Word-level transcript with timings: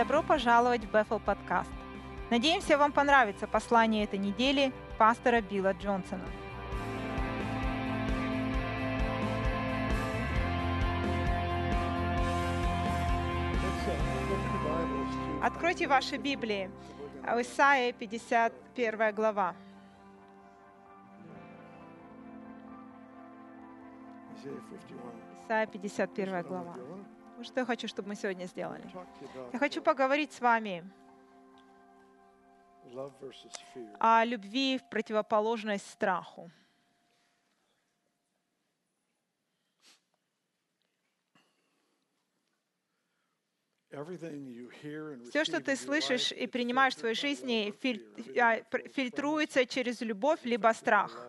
Добро 0.00 0.22
пожаловать 0.22 0.82
в 0.82 0.90
Бефел 0.90 1.20
подкаст. 1.20 1.68
Надеемся, 2.30 2.78
вам 2.78 2.90
понравится 2.90 3.46
послание 3.46 4.04
этой 4.04 4.18
недели 4.18 4.72
пастора 4.96 5.42
Билла 5.42 5.74
Джонсона. 5.74 6.24
Откройте 15.42 15.86
ваши 15.86 16.16
Библии. 16.16 16.70
Исаия 17.36 17.92
51 17.92 19.14
глава. 19.14 19.54
Исаия 25.44 25.66
51 25.66 26.42
глава. 26.42 26.74
Что 27.42 27.60
я 27.60 27.66
хочу, 27.66 27.88
чтобы 27.88 28.08
мы 28.08 28.16
сегодня 28.16 28.46
сделали? 28.46 28.84
Я 29.52 29.58
хочу 29.58 29.82
поговорить 29.82 30.32
с 30.32 30.40
вами 30.40 30.84
о 33.98 34.24
любви 34.24 34.78
в 34.78 34.88
противоположность 34.90 35.88
страху. 35.90 36.50
Все, 45.30 45.44
что 45.44 45.60
ты 45.60 45.74
слышишь 45.74 46.30
и 46.30 46.46
принимаешь 46.46 46.94
в 46.94 46.98
своей 47.00 47.14
жизни, 47.14 47.74
фильтруется 48.92 49.66
через 49.66 50.00
любовь 50.00 50.40
либо 50.44 50.72
страх. 50.74 51.28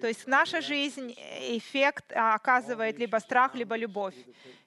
То 0.00 0.08
есть 0.08 0.26
наша 0.26 0.60
жизнь, 0.60 1.12
эффект 1.12 2.12
а, 2.12 2.34
оказывает 2.34 2.98
либо 2.98 3.18
страх, 3.18 3.54
либо 3.54 3.76
любовь 3.76 4.14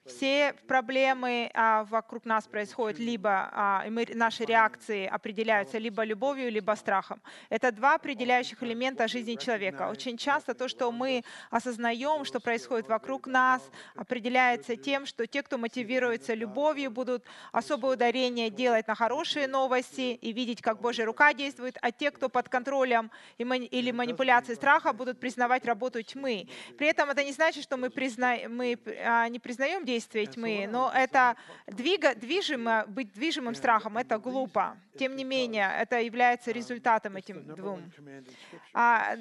все 0.05 0.53
проблемы 0.67 1.49
а, 1.53 1.83
вокруг 1.85 2.25
нас 2.25 2.45
происходят, 2.45 2.99
либо 2.99 3.49
а, 3.51 3.85
мы, 3.89 4.05
наши 4.13 4.45
реакции 4.45 5.07
определяются 5.07 5.79
либо 5.79 6.03
любовью, 6.03 6.51
либо 6.51 6.73
страхом. 6.75 7.21
Это 7.49 7.71
два 7.71 7.95
определяющих 7.95 8.61
элемента 8.61 9.07
жизни 9.07 9.35
человека. 9.35 9.89
Очень 9.89 10.17
часто 10.17 10.53
то, 10.53 10.67
что 10.67 10.91
мы 10.91 11.23
осознаем, 11.49 12.23
что 12.23 12.39
происходит 12.39 12.87
вокруг 12.87 13.25
нас, 13.25 13.63
определяется 13.95 14.75
тем, 14.75 15.07
что 15.07 15.25
те, 15.25 15.41
кто 15.41 15.57
мотивируется 15.57 16.35
любовью, 16.35 16.91
будут 16.91 17.25
особое 17.51 17.93
ударение 17.93 18.51
делать 18.51 18.87
на 18.87 18.93
хорошие 18.93 19.47
новости 19.47 20.13
и 20.21 20.33
видеть, 20.33 20.61
как 20.61 20.81
Божья 20.81 21.05
рука 21.05 21.33
действует, 21.33 21.77
а 21.81 21.91
те, 21.91 22.11
кто 22.11 22.29
под 22.29 22.47
контролем 22.47 23.09
или 23.39 23.91
манипуляцией 23.91 24.55
страха, 24.55 24.93
будут 24.93 25.19
признавать 25.19 25.65
работу 25.65 26.03
тьмы. 26.03 26.47
При 26.77 26.87
этом 26.87 27.09
это 27.09 27.23
не 27.23 27.31
значит, 27.31 27.63
что 27.63 27.75
мы, 27.75 27.89
призна... 27.89 28.35
мы 28.47 28.77
а, 29.03 29.27
не 29.29 29.39
признаем 29.39 29.83
действия 29.83 29.94
действия 29.95 30.25
тьмы, 30.25 30.67
но 30.69 30.91
это 30.93 31.35
двига, 31.67 32.15
движимо, 32.15 32.85
быть 32.87 33.11
движимым 33.13 33.55
страхом, 33.55 33.97
это 33.97 34.17
глупо. 34.17 34.77
Тем 34.97 35.15
не 35.15 35.23
менее, 35.23 35.69
это 35.81 35.99
является 35.99 36.51
результатом 36.51 37.15
этим 37.15 37.43
двум. 37.55 37.81
А, 38.73 39.15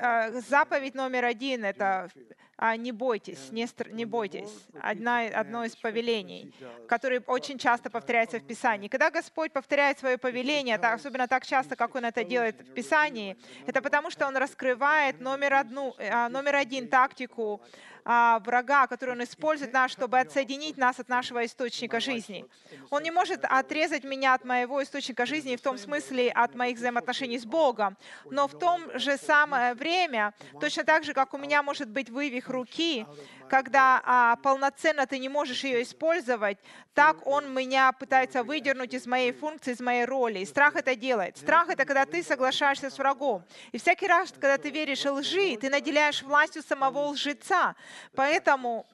а, 0.00 0.30
заповедь 0.48 0.94
номер 0.94 1.24
один— 1.24 1.64
это 1.72 2.08
а, 2.56 2.76
не 2.76 2.92
бойтесь, 2.92 3.52
не, 3.52 3.66
не 3.92 4.04
бойтесь. 4.04 4.66
Одна, 4.80 5.20
одно 5.42 5.64
из 5.64 5.76
повелений, 5.76 6.52
которое 6.88 7.20
очень 7.26 7.58
часто 7.58 7.88
повторяется 7.90 8.38
в 8.38 8.46
Писании. 8.46 8.88
Когда 8.88 9.10
Господь 9.10 9.52
повторяет 9.52 9.98
свое 9.98 10.18
повеление, 10.18 10.76
особенно 10.76 11.26
так 11.26 11.46
часто, 11.46 11.76
как 11.76 11.94
Он 11.94 12.04
это 12.04 12.24
делает 12.24 12.60
в 12.60 12.74
Писании, 12.74 13.36
это 13.66 13.80
потому, 13.80 14.10
что 14.10 14.26
Он 14.26 14.36
раскрывает 14.36 15.20
номер, 15.20 15.54
одну, 15.54 15.94
а, 15.98 16.28
номер 16.28 16.56
один 16.56 16.88
тактику 16.88 17.60
врага, 18.04 18.86
который 18.86 19.14
он 19.14 19.22
использует 19.22 19.72
нас, 19.72 19.90
чтобы 19.90 20.18
отсоединить 20.18 20.76
нас 20.76 20.98
от 20.98 21.08
нашего 21.08 21.44
источника 21.44 22.00
жизни. 22.00 22.44
Он 22.90 23.02
не 23.02 23.10
может 23.10 23.44
отрезать 23.44 24.04
меня 24.04 24.34
от 24.34 24.44
моего 24.44 24.82
источника 24.82 25.26
жизни 25.26 25.56
в 25.56 25.60
том 25.60 25.78
смысле 25.78 26.30
от 26.30 26.54
моих 26.54 26.76
взаимоотношений 26.78 27.38
с 27.38 27.44
Богом, 27.44 27.96
но 28.30 28.48
в 28.48 28.58
том 28.58 28.82
же 28.98 29.16
самое 29.16 29.74
время, 29.74 30.32
точно 30.60 30.84
так 30.84 31.04
же, 31.04 31.14
как 31.14 31.34
у 31.34 31.38
меня 31.38 31.62
может 31.62 31.88
быть 31.88 32.10
вывих 32.10 32.48
руки, 32.48 33.06
когда 33.50 34.00
а, 34.04 34.36
полноценно 34.36 35.06
ты 35.06 35.18
не 35.18 35.28
можешь 35.28 35.64
ее 35.64 35.82
использовать, 35.82 36.58
так 36.94 37.26
он 37.26 37.52
меня 37.52 37.92
пытается 37.92 38.44
выдернуть 38.44 38.94
из 38.94 39.06
моей 39.06 39.32
функции, 39.32 39.72
из 39.72 39.80
моей 39.80 40.04
роли. 40.04 40.40
И 40.40 40.46
страх 40.46 40.76
это 40.76 40.94
делает. 40.94 41.36
Страх 41.36 41.68
это 41.68 41.84
когда 41.84 42.06
ты 42.06 42.22
соглашаешься 42.22 42.90
с 42.90 42.98
врагом. 42.98 43.44
И 43.72 43.78
всякий 43.78 44.06
раз, 44.06 44.32
когда 44.32 44.56
ты 44.56 44.70
веришь 44.70 45.04
лжи, 45.04 45.56
ты 45.56 45.68
наделяешь 45.68 46.22
властью 46.22 46.62
самого 46.62 47.08
лжеца. 47.08 47.74
Поэтому 48.14 48.86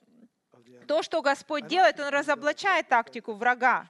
то, 0.86 1.02
что 1.02 1.20
Господь 1.20 1.66
делает, 1.66 1.98
Он 2.00 2.08
разоблачает 2.08 2.88
тактику 2.88 3.34
врага. 3.34 3.88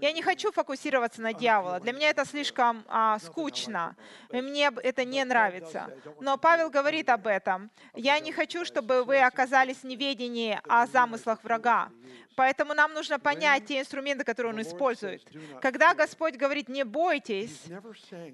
Я 0.00 0.12
не 0.12 0.22
хочу 0.22 0.50
фокусироваться 0.50 1.20
на 1.20 1.32
дьявола. 1.32 1.80
Для 1.80 1.92
меня 1.92 2.08
это 2.10 2.24
слишком 2.24 2.84
а, 2.88 3.18
скучно. 3.18 3.96
Мне 4.30 4.70
это 4.82 5.04
не 5.04 5.24
нравится. 5.24 5.90
Но 6.20 6.38
Павел 6.38 6.70
говорит 6.70 7.08
об 7.08 7.26
этом. 7.26 7.70
Я 7.94 8.18
не 8.20 8.32
хочу, 8.32 8.64
чтобы 8.64 9.04
вы 9.04 9.20
оказались 9.20 9.78
в 9.78 9.84
неведении 9.84 10.58
о 10.68 10.86
замыслах 10.86 11.44
врага. 11.44 11.90
Поэтому 12.38 12.72
нам 12.72 12.94
нужно 12.94 13.18
понять 13.18 13.66
те 13.66 13.80
инструменты, 13.80 14.22
которые 14.22 14.54
Он 14.54 14.62
использует. 14.62 15.20
Когда 15.60 15.92
Господь 15.92 16.36
говорит 16.36 16.68
«не 16.68 16.84
бойтесь», 16.84 17.64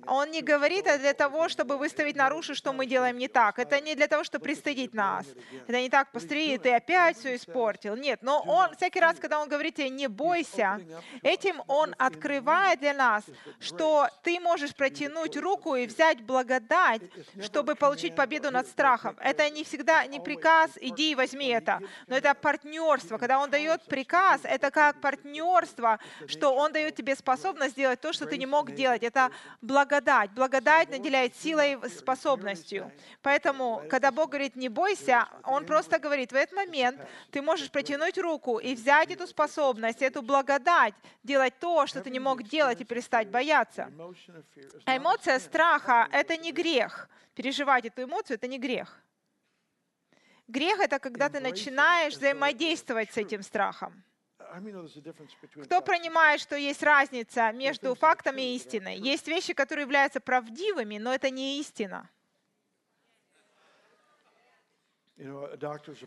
Он 0.06 0.30
не 0.30 0.42
говорит 0.42 0.86
это 0.86 0.98
для 0.98 1.14
того, 1.14 1.48
чтобы 1.48 1.78
выставить 1.78 2.14
наружу, 2.14 2.54
что 2.54 2.74
мы 2.74 2.84
делаем 2.84 3.16
не 3.16 3.28
так. 3.28 3.58
Это 3.58 3.80
не 3.80 3.94
для 3.94 4.06
того, 4.06 4.22
чтобы 4.22 4.44
пристыдить 4.44 4.92
нас. 4.92 5.24
Это 5.66 5.80
не 5.80 5.88
так, 5.88 6.12
посмотри, 6.12 6.58
ты 6.58 6.74
опять 6.74 7.16
все 7.16 7.34
испортил. 7.34 7.96
Нет, 7.96 8.18
но 8.20 8.42
Он 8.42 8.76
всякий 8.76 9.00
раз, 9.00 9.18
когда 9.18 9.40
Он 9.40 9.48
говорит 9.48 9.76
тебе 9.76 9.88
«не 9.88 10.06
бойся», 10.06 10.80
этим 11.22 11.62
Он 11.66 11.94
открывает 11.96 12.80
для 12.80 12.92
нас, 12.92 13.24
что 13.58 14.06
ты 14.22 14.38
можешь 14.38 14.74
протянуть 14.74 15.34
руку 15.38 15.76
и 15.76 15.86
взять 15.86 16.20
благодать, 16.20 17.00
чтобы 17.40 17.74
получить 17.74 18.14
победу 18.14 18.50
над 18.50 18.66
страхом. 18.66 19.16
Это 19.18 19.48
не 19.48 19.64
всегда 19.64 20.04
не 20.04 20.20
приказ 20.20 20.72
«иди 20.78 21.12
и 21.12 21.14
возьми 21.14 21.48
это», 21.48 21.80
но 22.06 22.16
это 22.16 22.34
партнерство, 22.34 23.16
когда 23.16 23.38
Он 23.38 23.48
дает 23.48 23.82
приказ— 23.94 24.40
это 24.42 24.72
как 24.72 25.00
партнерство, 25.00 26.00
что 26.26 26.52
Он 26.54 26.72
дает 26.72 26.96
тебе 26.96 27.14
способность 27.14 27.74
сделать 27.74 28.00
то, 28.00 28.12
что 28.12 28.26
ты 28.26 28.36
не 28.38 28.46
мог 28.46 28.72
делать. 28.72 29.04
Это 29.04 29.30
благодать. 29.62 30.30
Благодать 30.32 30.90
наделяет 30.90 31.36
силой 31.36 31.78
способностью. 31.88 32.90
Поэтому, 33.22 33.82
когда 33.88 34.10
Бог 34.10 34.30
говорит 34.30 34.56
«не 34.56 34.68
бойся», 34.68 35.28
Он 35.44 35.64
просто 35.64 36.00
говорит, 36.00 36.32
в 36.32 36.34
этот 36.34 36.56
момент 36.56 37.00
ты 37.30 37.40
можешь 37.40 37.70
протянуть 37.70 38.18
руку 38.18 38.58
и 38.58 38.74
взять 38.74 39.12
эту 39.12 39.28
способность, 39.28 40.02
эту 40.02 40.22
благодать, 40.22 40.94
делать 41.22 41.54
то, 41.60 41.86
что 41.86 42.00
ты 42.00 42.10
не 42.10 42.18
мог 42.20 42.42
делать 42.42 42.80
и 42.80 42.84
перестать 42.84 43.28
бояться. 43.28 43.92
А 44.86 44.96
эмоция 44.96 45.38
страха— 45.38 46.08
это 46.12 46.36
не 46.36 46.50
грех. 46.50 47.08
Переживать 47.36 47.84
эту 47.84 48.02
эмоцию— 48.02 48.34
это 48.38 48.48
не 48.48 48.58
грех. 48.58 49.04
Грех— 50.48 50.78
это 50.80 50.98
когда 50.98 51.28
ты 51.28 51.40
начинаешь 51.40 52.14
взаимодействовать 52.14 53.12
с 53.12 53.16
этим 53.16 53.42
страхом. 53.42 54.04
Кто 55.64 55.80
понимает, 55.80 56.40
что 56.40 56.56
есть 56.56 56.82
разница 56.82 57.50
между 57.52 57.94
фактами 57.94 58.42
и 58.42 58.56
истиной? 58.56 58.98
Есть 58.98 59.26
вещи, 59.26 59.52
которые 59.54 59.84
являются 59.84 60.20
правдивыми, 60.20 60.98
но 60.98 61.12
это 61.12 61.30
не 61.30 61.60
истина. 61.60 62.08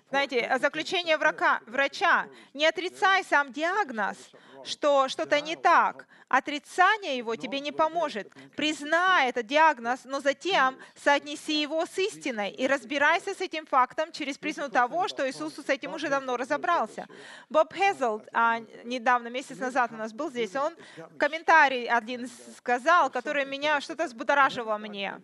Знаете, 0.09 0.57
заключение 0.59 1.17
врага, 1.17 1.61
врача, 1.65 2.27
не 2.53 2.65
отрицай 2.65 3.23
сам 3.23 3.53
диагноз, 3.53 4.17
что 4.65 5.07
что-то 5.07 5.39
не 5.39 5.55
так. 5.55 6.07
Отрицание 6.27 7.15
его 7.17 7.37
тебе 7.37 7.61
не 7.61 7.71
поможет. 7.71 8.29
Признай 8.57 9.29
этот 9.29 9.47
диагноз, 9.47 10.01
но 10.03 10.19
затем 10.19 10.77
соотнеси 10.93 11.61
его 11.61 11.85
с 11.85 11.97
истиной 11.97 12.51
и 12.51 12.67
разбирайся 12.67 13.33
с 13.33 13.39
этим 13.39 13.65
фактом 13.65 14.11
через 14.11 14.37
призму 14.37 14.69
того, 14.69 15.07
что 15.07 15.29
Иисус 15.29 15.55
с 15.55 15.69
этим 15.69 15.93
уже 15.93 16.09
давно 16.09 16.35
разобрался. 16.35 17.07
Боб 17.49 17.73
Хезелд 17.73 18.27
а, 18.33 18.59
недавно, 18.83 19.29
месяц 19.29 19.57
назад 19.57 19.91
у 19.93 19.95
нас 19.95 20.11
был 20.11 20.29
здесь, 20.29 20.53
он 20.55 20.73
комментарий 21.17 21.85
один 21.85 22.29
сказал, 22.57 23.09
который 23.09 23.45
меня 23.45 23.79
что-то 23.79 24.03
взбудоражило 24.05 24.77
мне. 24.77 25.21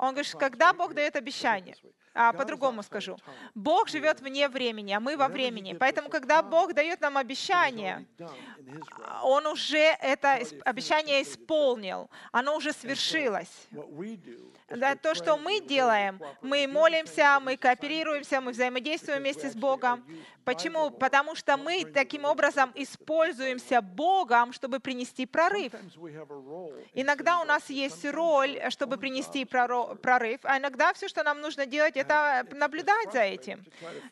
Он 0.00 0.14
говорит, 0.14 0.34
когда 0.38 0.72
Бог 0.72 0.94
дает 0.94 1.14
обещание, 1.14 1.76
а, 2.14 2.32
по-другому 2.32 2.82
скажу. 2.82 3.16
Бог 3.54 3.88
живет 3.88 4.20
вне 4.20 4.48
времени, 4.48 4.92
а 4.92 5.00
мы 5.00 5.16
во 5.16 5.28
времени. 5.28 5.74
Поэтому, 5.74 6.08
когда 6.08 6.42
Бог 6.42 6.74
дает 6.74 7.00
нам 7.00 7.16
обещание, 7.16 8.06
Он 9.22 9.46
уже 9.46 9.96
это 10.00 10.40
обещание 10.64 11.22
исполнил. 11.22 12.10
Оно 12.32 12.56
уже 12.56 12.72
свершилось. 12.72 13.68
Да, 14.68 14.94
то, 14.94 15.14
что 15.14 15.36
мы 15.36 15.60
делаем, 15.60 16.20
мы 16.42 16.66
молимся, 16.66 17.40
мы 17.40 17.56
кооперируемся, 17.56 18.40
мы 18.40 18.52
взаимодействуем 18.52 19.20
вместе 19.20 19.50
с 19.50 19.54
Богом. 19.54 20.04
Почему? 20.44 20.90
Потому 20.90 21.34
что 21.34 21.56
мы 21.56 21.84
таким 21.84 22.24
образом 22.24 22.72
используемся 22.74 23.82
Богом, 23.82 24.52
чтобы 24.52 24.80
принести 24.80 25.26
прорыв. 25.26 25.72
Иногда 26.94 27.40
у 27.40 27.44
нас 27.44 27.68
есть 27.68 28.04
роль, 28.04 28.60
чтобы 28.70 28.96
принести 28.96 29.44
прорыв, 29.44 29.89
а 30.44 30.58
иногда 30.58 30.92
все, 30.92 31.08
что 31.08 31.22
нам 31.22 31.40
нужно 31.40 31.66
делать, 31.66 31.96
это 31.96 32.46
наблюдать 32.52 33.12
за 33.12 33.22
этим. 33.22 33.64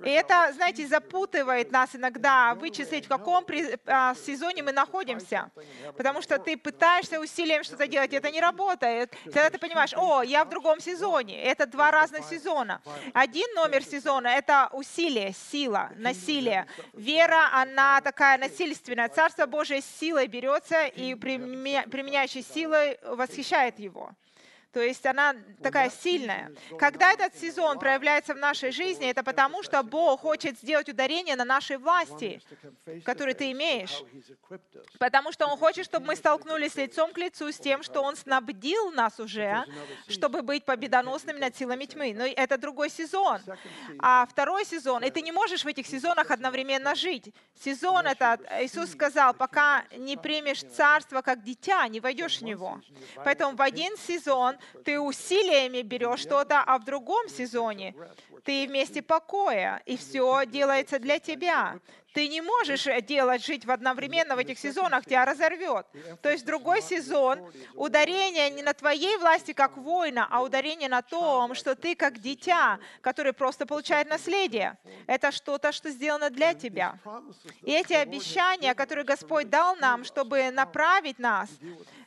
И 0.04 0.10
это, 0.10 0.52
знаете, 0.52 0.86
запутывает 0.86 1.70
нас 1.72 1.94
иногда 1.94 2.54
вычислить, 2.54 3.06
в 3.06 3.08
каком 3.08 3.44
а, 3.86 4.14
сезоне 4.14 4.62
мы 4.62 4.72
находимся. 4.72 5.50
Потому 5.96 6.22
что 6.22 6.38
ты 6.38 6.56
пытаешься 6.56 7.20
усилием 7.20 7.64
что-то 7.64 7.86
делать, 7.86 8.12
это 8.12 8.30
не 8.30 8.40
работает. 8.40 9.14
Тогда 9.24 9.50
ты 9.50 9.58
понимаешь, 9.58 9.92
о, 9.96 10.22
я 10.22 10.44
в 10.44 10.48
другом 10.48 10.80
сезоне. 10.80 11.42
Это 11.42 11.66
два 11.66 11.90
разных 11.90 12.24
сезона. 12.24 12.80
Один 13.14 13.46
номер 13.54 13.82
сезона— 13.84 14.28
это 14.38 14.68
усилие, 14.72 15.34
сила, 15.50 15.90
насилие. 15.96 16.66
Вера, 16.92 17.50
она 17.52 18.00
такая 18.00 18.38
насильственная. 18.38 19.08
Царство 19.08 19.46
Божие 19.46 19.80
силой 19.80 20.26
берется, 20.26 20.86
и 20.86 21.14
применя- 21.14 21.88
применяющий 21.88 22.42
силой 22.42 22.98
восхищает 23.02 23.78
его. 23.78 24.10
То 24.72 24.80
есть 24.80 25.06
она 25.06 25.34
такая 25.62 25.90
сильная. 25.90 26.52
Когда 26.78 27.12
этот 27.12 27.34
сезон 27.36 27.78
проявляется 27.78 28.34
в 28.34 28.36
нашей 28.36 28.70
жизни, 28.70 29.08
это 29.08 29.22
потому, 29.22 29.62
что 29.62 29.82
Бог 29.82 30.20
хочет 30.20 30.58
сделать 30.58 30.88
ударение 30.88 31.36
на 31.36 31.44
нашей 31.44 31.78
власти, 31.78 32.42
которую 33.04 33.34
ты 33.34 33.50
имеешь. 33.52 34.02
Потому 34.98 35.32
что 35.32 35.46
Он 35.46 35.56
хочет, 35.56 35.86
чтобы 35.86 36.06
мы 36.06 36.16
столкнулись 36.16 36.76
лицом 36.76 37.12
к 37.12 37.18
лицу 37.18 37.50
с 37.50 37.56
тем, 37.56 37.82
что 37.82 38.02
Он 38.02 38.14
снабдил 38.14 38.90
нас 38.90 39.18
уже, 39.18 39.64
чтобы 40.06 40.42
быть 40.42 40.66
победоносными 40.66 41.38
над 41.38 41.56
силами 41.56 41.86
тьмы. 41.86 42.12
Но 42.14 42.26
это 42.26 42.58
другой 42.58 42.90
сезон. 42.90 43.40
А 44.00 44.26
второй 44.26 44.66
сезон, 44.66 45.02
и 45.02 45.10
ты 45.10 45.22
не 45.22 45.32
можешь 45.32 45.64
в 45.64 45.66
этих 45.66 45.86
сезонах 45.86 46.30
одновременно 46.30 46.94
жить. 46.94 47.32
Сезон 47.58 48.06
этот, 48.06 48.42
Иисус 48.60 48.90
сказал, 48.90 49.32
пока 49.32 49.84
не 49.96 50.16
примешь 50.16 50.62
царство 50.62 51.22
как 51.22 51.42
дитя, 51.42 51.88
не 51.88 52.00
войдешь 52.00 52.38
в 52.38 52.42
него. 52.42 52.80
Поэтому 53.24 53.56
в 53.56 53.62
один 53.62 53.96
сезон 53.96 54.57
ты 54.84 55.00
усилиями 55.00 55.82
берешь 55.82 56.20
что-то, 56.20 56.62
а 56.64 56.78
в 56.78 56.84
другом 56.84 57.28
сезоне 57.28 57.94
ты 58.44 58.66
вместе 58.66 59.02
покоя, 59.02 59.82
и 59.86 59.96
все 59.96 60.44
делается 60.46 60.98
для 60.98 61.18
тебя. 61.18 61.78
Ты 62.14 62.26
не 62.26 62.40
можешь 62.40 62.84
делать, 63.04 63.44
жить 63.44 63.64
в 63.66 63.70
одновременно 63.70 64.34
в 64.34 64.38
этих 64.38 64.58
сезонах, 64.58 65.04
тебя 65.04 65.24
разорвет. 65.24 65.86
То 66.22 66.30
есть 66.30 66.44
другой 66.44 66.82
сезон, 66.82 67.38
ударение 67.74 68.50
не 68.50 68.62
на 68.62 68.72
твоей 68.72 69.18
власти 69.18 69.52
как 69.52 69.76
воина, 69.76 70.26
а 70.30 70.42
ударение 70.42 70.88
на 70.88 71.02
том, 71.02 71.54
что 71.54 71.76
ты 71.76 71.94
как 71.94 72.18
дитя, 72.18 72.80
который 73.02 73.32
просто 73.34 73.66
получает 73.66 74.08
наследие. 74.08 74.76
Это 75.06 75.30
что-то, 75.30 75.70
что 75.70 75.90
сделано 75.90 76.30
для 76.30 76.54
тебя. 76.54 76.98
И 77.62 77.70
эти 77.72 77.92
обещания, 77.92 78.74
которые 78.74 79.04
Господь 79.04 79.48
дал 79.50 79.76
нам, 79.76 80.04
чтобы 80.04 80.50
направить 80.50 81.18
нас 81.18 81.50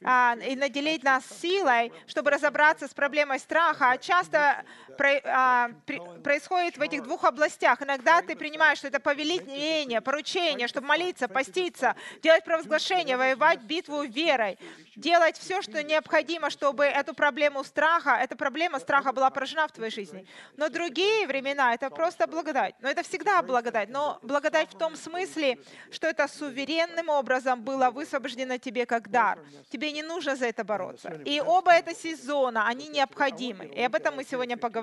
а, 0.03 0.35
и 0.45 0.55
наделить 0.55 1.03
нас 1.03 1.23
силой, 1.41 1.93
чтобы 2.07 2.31
разобраться 2.31 2.87
с 2.87 2.93
проблемой 2.93 3.39
страха, 3.39 3.97
часто 4.01 4.37
а, 4.39 4.63
при- 4.87 4.90
происходит 4.97 6.77
в 6.77 6.81
этих 6.81 7.03
двух 7.03 7.23
областях. 7.23 7.81
Иногда 7.81 8.21
ты 8.21 8.35
принимаешь, 8.35 8.79
что 8.79 8.87
это 8.87 8.99
повеление, 8.99 10.01
поручение, 10.01 10.67
чтобы 10.67 10.87
молиться, 10.87 11.27
поститься, 11.27 11.95
делать 12.21 12.43
провозглашение, 12.43 13.17
воевать 13.17 13.61
битву 13.61 14.03
верой, 14.03 14.57
делать 14.95 15.37
все, 15.37 15.61
что 15.61 15.81
необходимо, 15.83 16.49
чтобы 16.49 16.85
эту 16.85 17.13
проблему 17.13 17.63
страха, 17.63 18.17
эта 18.21 18.35
проблема 18.35 18.79
страха 18.79 19.13
была 19.13 19.29
поражена 19.29 19.67
в 19.67 19.71
твоей 19.71 19.91
жизни. 19.91 20.27
Но 20.57 20.69
другие 20.69 21.27
времена— 21.27 21.73
это 21.75 21.89
просто 21.89 22.27
благодать. 22.27 22.75
Но 22.81 22.89
это 22.89 23.03
всегда 23.03 23.41
благодать. 23.41 23.89
Но 23.89 24.19
благодать 24.21 24.69
в 24.73 24.77
том 24.77 24.95
смысле, 24.95 25.57
что 25.91 26.07
это 26.07 26.27
суверенным 26.27 27.09
образом 27.09 27.61
было 27.61 27.89
высвобождено 27.89 28.57
тебе 28.57 28.85
как 28.85 29.09
дар. 29.09 29.39
Тебе 29.69 29.91
не 29.91 30.03
нужно 30.03 30.35
за 30.35 30.47
это 30.47 30.63
бороться. 30.63 31.21
И 31.25 31.39
оба 31.39 31.71
это 31.71 31.95
сезона, 31.95 32.67
они 32.67 32.87
необходимы. 32.87 33.65
И 33.65 33.81
об 33.81 33.95
этом 33.95 34.15
мы 34.15 34.23
сегодня 34.23 34.57
поговорим. 34.57 34.80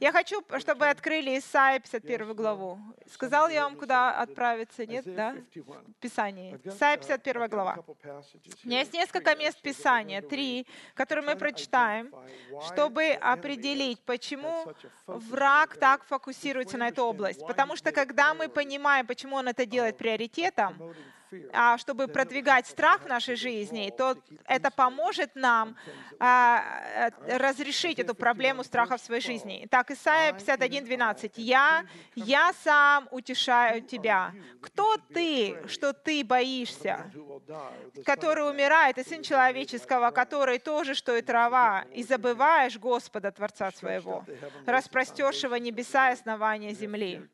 Я 0.00 0.12
хочу, 0.12 0.42
чтобы 0.58 0.80
вы 0.80 0.88
открыли 0.90 1.38
Исаия 1.38 1.80
51 1.80 2.34
главу. 2.34 2.78
Сказал 3.10 3.48
я 3.48 3.64
вам, 3.64 3.76
куда 3.76 4.20
отправиться, 4.20 4.86
нет, 4.86 5.04
да? 5.06 5.36
В 5.54 6.00
Писании. 6.00 6.58
Исаия 6.64 6.96
51 6.96 7.48
глава. 7.48 7.78
У 7.86 8.68
меня 8.68 8.80
есть 8.80 8.92
несколько 8.92 9.34
мест 9.36 9.60
Писания, 9.60 10.22
три, 10.22 10.66
которые 10.94 11.24
мы 11.24 11.36
прочитаем, 11.36 12.12
чтобы 12.66 13.12
определить, 13.12 14.00
почему 14.00 14.72
враг 15.06 15.76
так 15.76 16.04
фокусируется 16.04 16.76
на 16.78 16.88
эту 16.88 17.02
область. 17.02 17.40
Потому 17.46 17.76
что 17.76 17.92
когда 17.92 18.34
мы 18.34 18.48
понимаем, 18.48 19.06
почему 19.06 19.36
он 19.36 19.48
это 19.48 19.66
делает 19.66 19.96
приоритетом, 19.96 20.94
а, 21.52 21.78
чтобы 21.78 22.08
продвигать 22.08 22.66
страх 22.66 23.02
в 23.02 23.08
нашей 23.08 23.36
жизни, 23.36 23.92
то 23.96 24.16
это 24.46 24.70
поможет 24.70 25.34
нам 25.34 25.76
а, 26.18 26.62
э, 26.94 27.38
разрешить 27.38 27.98
эту 27.98 28.14
проблему 28.14 28.64
страха 28.64 28.96
в 28.96 29.00
своей 29.00 29.20
жизни. 29.20 29.62
Итак, 29.64 29.90
Исайя 29.90 30.32
51, 30.32 30.84
12. 30.84 31.32
«Я, 31.36 31.84
я 32.14 32.52
сам 32.62 33.08
утешаю 33.10 33.82
тебя. 33.82 34.32
Кто 34.60 34.96
ты, 35.12 35.56
что 35.66 35.92
ты 35.92 36.24
боишься, 36.24 37.10
который 38.04 38.48
умирает, 38.48 38.98
и 38.98 39.04
Сын 39.04 39.22
Человеческого, 39.22 40.10
который 40.10 40.58
тоже, 40.58 40.94
что 40.94 41.16
и 41.16 41.22
трава, 41.22 41.84
и 41.92 42.02
забываешь 42.02 42.78
Господа, 42.78 43.30
Творца 43.32 43.70
своего, 43.72 44.24
распростершего 44.66 45.56
небеса 45.56 46.10
и 46.10 46.12
основания 46.14 46.72
земли. 46.74 47.28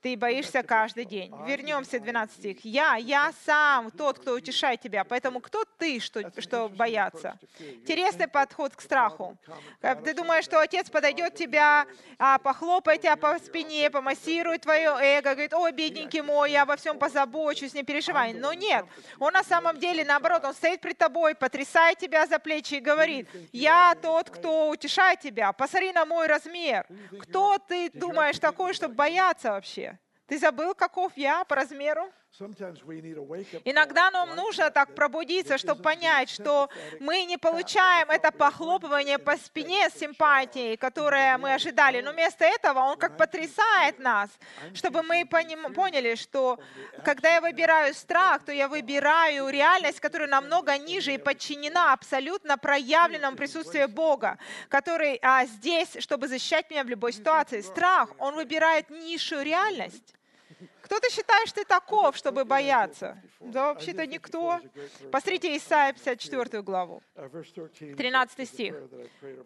Ты 0.00 0.16
боишься 0.16 0.62
каждый 0.62 1.04
день». 1.04 1.32
Вернемся, 1.46 1.98
12 1.98 2.41
стих. 2.42 2.64
«Я, 2.64 2.96
я 2.96 3.32
сам 3.46 3.90
тот, 3.90 4.18
кто 4.18 4.34
утешает 4.34 4.80
тебя, 4.80 5.04
поэтому 5.04 5.40
кто 5.40 5.64
ты, 5.78 6.00
что, 6.00 6.30
что 6.40 6.68
бояться?» 6.68 7.38
Интересный 7.58 8.28
подход 8.28 8.74
к 8.74 8.80
страху. 8.80 9.36
Э, 9.80 9.94
Ты 9.96 10.14
думаешь, 10.14 10.44
что 10.44 10.60
отец 10.60 10.90
подойдет 10.90 11.34
тебя, 11.34 11.86
а, 12.18 12.38
похлопает 12.38 13.02
тебя 13.02 13.16
по 13.16 13.38
спине, 13.38 13.90
помассирует 13.90 14.62
твое 14.62 14.90
эго, 15.00 15.30
говорит, 15.32 15.54
ой, 15.54 15.72
бедненький 15.72 16.20
мой, 16.22 16.50
я 16.50 16.64
во 16.64 16.76
всем 16.76 16.98
позабочусь, 16.98 17.74
не 17.74 17.82
переживай. 17.82 18.32
Но 18.32 18.52
нет, 18.52 18.84
он 19.18 19.32
на 19.32 19.44
самом 19.44 19.78
деле, 19.78 20.04
наоборот, 20.04 20.44
он 20.44 20.54
стоит 20.54 20.80
пред 20.80 20.98
тобой, 20.98 21.34
потрясает 21.34 21.98
тебя 21.98 22.26
за 22.26 22.38
плечи 22.38 22.74
и 22.74 22.80
говорит, 22.80 23.28
я 23.52 23.94
тот, 24.00 24.30
кто 24.30 24.68
утешает 24.68 25.20
тебя, 25.20 25.52
посмотри 25.52 25.92
на 25.92 26.04
мой 26.04 26.26
размер. 26.26 26.86
Кто 27.20 27.58
ты 27.58 27.90
думаешь 27.90 28.38
такой, 28.38 28.74
чтобы 28.74 28.94
бояться 28.94 29.50
вообще? 29.50 29.98
Ты 30.26 30.38
забыл, 30.38 30.74
каков 30.74 31.12
я 31.16 31.44
по 31.44 31.56
размеру? 31.56 32.10
Иногда 33.64 34.10
нам 34.10 34.34
нужно 34.34 34.70
так 34.70 34.94
пробудиться, 34.94 35.58
чтобы 35.58 35.82
понять, 35.82 36.30
что 36.30 36.70
мы 36.98 37.24
не 37.24 37.36
получаем 37.36 38.10
это 38.10 38.32
похлопывание 38.32 39.18
по 39.18 39.36
спине 39.36 39.90
с 39.90 39.98
симпатией, 39.98 40.78
которое 40.78 41.36
мы 41.36 41.52
ожидали. 41.52 42.00
Но 42.00 42.12
вместо 42.12 42.46
этого 42.46 42.78
он 42.80 42.96
как 42.96 43.18
потрясает 43.18 43.98
нас, 43.98 44.30
чтобы 44.72 45.02
мы 45.02 45.26
поняли, 45.26 46.14
что 46.14 46.58
когда 47.04 47.34
я 47.34 47.40
выбираю 47.42 47.92
страх, 47.92 48.44
то 48.46 48.52
я 48.52 48.66
выбираю 48.66 49.50
реальность, 49.50 50.00
которая 50.00 50.28
намного 50.28 50.78
ниже 50.78 51.12
и 51.12 51.18
подчинена 51.18 51.92
абсолютно 51.92 52.56
проявленному 52.56 53.36
присутствию 53.36 53.88
Бога, 53.88 54.38
который 54.70 55.18
а, 55.20 55.44
здесь, 55.44 55.98
чтобы 55.98 56.28
защищать 56.28 56.70
меня 56.70 56.82
в 56.82 56.88
любой 56.88 57.12
ситуации. 57.12 57.60
Страх, 57.60 58.08
он 58.18 58.36
выбирает 58.36 58.88
низшую 58.88 59.44
реальность. 59.44 60.14
Кто-то 60.92 61.10
считает, 61.10 61.48
что 61.48 61.60
ты 61.60 61.64
таков, 61.64 62.18
чтобы 62.18 62.44
бояться. 62.44 63.16
Да 63.40 63.68
вообще-то 63.68 64.06
никто. 64.06 64.60
Посмотрите 65.10 65.56
Исайя 65.56 65.94
54 65.94 66.60
главу. 66.60 67.02
13 67.14 68.46
стих. 68.46 68.74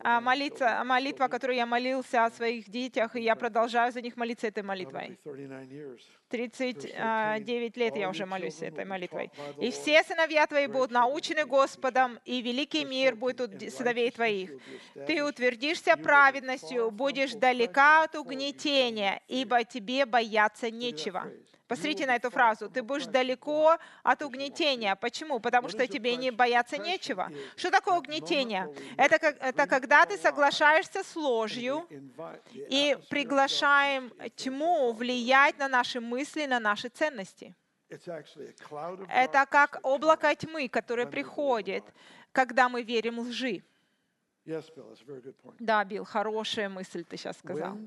А, 0.01 0.21
молиться, 0.21 0.83
молитва, 0.85 1.29
которую 1.29 1.57
я 1.57 1.67
молился 1.67 2.25
о 2.25 2.31
своих 2.33 2.69
детях, 2.69 3.15
и 3.15 3.21
я 3.21 3.37
продолжаю 3.37 3.93
за 3.93 4.01
них 4.01 4.17
молиться 4.17 4.49
этой 4.49 4.65
молитвой. 4.65 5.17
39 6.29 7.77
лет 7.77 7.97
я 7.97 8.09
уже 8.09 8.27
молюсь 8.27 8.63
этой 8.63 8.85
молитвой. 8.85 9.31
«И 9.61 9.71
все 9.71 10.03
сыновья 10.03 10.47
твои 10.47 10.67
будут 10.67 10.91
научены 10.91 11.45
Господом, 11.45 12.19
и 12.25 12.43
великий 12.43 12.85
мир 12.85 13.15
будет 13.15 13.41
у 13.41 13.71
сыновей 13.71 14.11
твоих. 14.11 14.51
Ты 15.07 15.23
утвердишься 15.23 15.97
праведностью, 15.97 16.91
будешь 16.91 17.33
далека 17.33 18.05
от 18.05 18.17
угнетения, 18.17 19.21
ибо 19.29 19.65
тебе 19.65 20.07
бояться 20.07 20.71
нечего». 20.71 21.31
Посмотрите 21.69 22.07
на 22.07 22.15
эту 22.17 22.31
фразу. 22.31 22.71
Ты 22.71 22.83
будешь 22.83 23.07
далеко 23.07 23.77
от 24.05 24.23
угнетения. 24.23 24.95
Почему? 24.95 25.41
Потому 25.41 25.69
что 25.69 25.87
тебе 25.87 26.17
не 26.17 26.31
бояться 26.31 26.79
нечего. 26.79 27.31
Что 27.57 27.71
такое 27.71 27.97
угнетение? 27.97 28.69
Это, 28.97 29.19
как, 29.19 29.37
это 29.41 29.67
когда 29.67 30.07
ты 30.07 30.17
соглашаешься 30.17 31.03
с 31.03 31.17
ложью 31.17 31.89
и 32.55 32.97
приглашаем 33.11 34.13
тьму 34.37 34.93
влиять 34.93 35.59
на 35.59 35.69
наши 35.69 36.01
мысли, 36.01 36.47
на 36.47 36.61
наши 36.61 36.89
ценности. 36.89 37.55
Это 37.89 39.47
как 39.51 39.81
облако 39.83 40.35
тьмы, 40.35 40.69
которое 40.69 41.07
приходит, 41.07 41.85
когда 42.33 42.69
мы 42.69 42.83
верим 42.83 43.19
лжи. 43.21 43.63
Да, 45.59 45.85
Билл, 45.85 46.05
хорошая 46.05 46.69
мысль 46.69 47.05
ты 47.05 47.17
сейчас 47.17 47.37
сказал. 47.39 47.79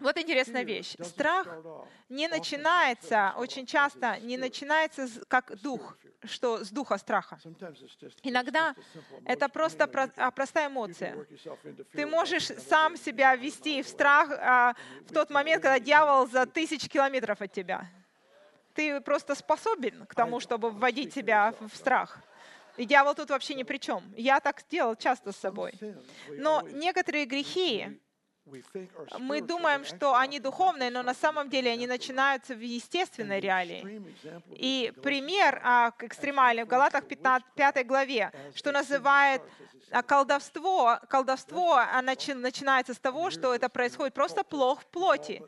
Вот 0.00 0.18
интересная 0.18 0.64
вещь. 0.64 0.96
Страх 1.00 1.46
не 2.08 2.28
начинается, 2.28 3.32
очень 3.36 3.66
часто 3.66 4.18
не 4.20 4.36
начинается 4.36 5.08
как 5.28 5.60
дух, 5.62 5.96
что 6.24 6.64
с 6.64 6.70
духа 6.70 6.98
страха. 6.98 7.38
Иногда 8.22 8.74
это 9.24 9.48
просто 9.48 9.90
а, 10.16 10.30
простая 10.30 10.68
эмоция. 10.68 11.26
Ты 11.92 12.06
можешь 12.06 12.46
сам 12.46 12.96
себя 12.96 13.34
ввести 13.34 13.82
в 13.82 13.88
страх 13.88 14.30
а, 14.30 14.74
в 15.08 15.12
тот 15.12 15.30
момент, 15.30 15.62
когда 15.62 15.78
дьявол 15.80 16.28
за 16.28 16.46
тысячи 16.46 16.88
километров 16.88 17.40
от 17.40 17.52
тебя. 17.52 17.88
Ты 18.74 19.00
просто 19.00 19.34
способен 19.34 20.06
к 20.06 20.14
тому, 20.14 20.40
чтобы 20.40 20.70
вводить 20.70 21.12
себя 21.12 21.54
в 21.60 21.76
страх. 21.76 22.20
И 22.76 22.84
дьявол 22.84 23.14
тут 23.14 23.30
вообще 23.30 23.54
ни 23.54 23.62
при 23.62 23.78
чем. 23.78 24.02
Я 24.16 24.40
так 24.40 24.64
делал 24.70 24.96
часто 24.96 25.32
с 25.32 25.36
собой. 25.36 25.72
Но 26.28 26.62
некоторые 26.72 27.26
грехи, 27.26 28.00
мы 29.18 29.40
думаем, 29.40 29.84
что 29.84 30.14
они 30.14 30.40
духовные, 30.40 30.90
но 30.90 31.02
на 31.02 31.14
самом 31.14 31.48
деле 31.48 31.70
они 31.72 31.86
начинаются 31.86 32.54
в 32.54 32.60
естественной 32.60 33.40
реалии. 33.40 34.02
И 34.50 34.92
пример 35.02 35.60
а, 35.64 35.92
экстремальный 36.00 36.64
в 36.64 36.66
Галатах 36.66 37.06
15, 37.06 37.48
5 37.54 37.86
главе, 37.86 38.32
что 38.54 38.72
называет 38.72 39.42
а, 39.90 40.02
колдовство. 40.02 40.98
Колдовство 41.08 41.76
а, 41.76 42.02
начи- 42.02 42.34
начинается 42.34 42.94
с 42.94 42.98
того, 42.98 43.30
что 43.30 43.54
это 43.54 43.68
происходит 43.68 44.14
просто 44.14 44.42
плохо 44.42 44.82
в 44.82 44.86
плоти. 44.86 45.42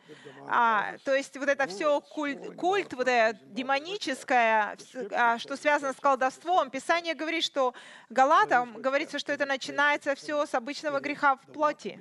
А, 0.48 0.96
то 1.04 1.14
есть 1.14 1.36
вот 1.36 1.48
это 1.48 1.66
все 1.66 2.00
культ, 2.00 2.54
культ 2.56 2.92
вот 2.92 3.08
это 3.08 3.38
демоническое, 3.46 4.76
что 5.38 5.56
связано 5.56 5.92
с 5.92 5.96
колдовством. 5.96 6.70
Писание 6.70 7.14
говорит, 7.14 7.42
что 7.44 7.74
Галатам 8.08 8.80
говорится, 8.80 9.18
что 9.18 9.32
это 9.32 9.46
начинается 9.46 10.14
все 10.14 10.46
с 10.46 10.54
обычного 10.54 11.00
греха 11.00 11.36
в 11.36 11.52
плоти. 11.52 12.00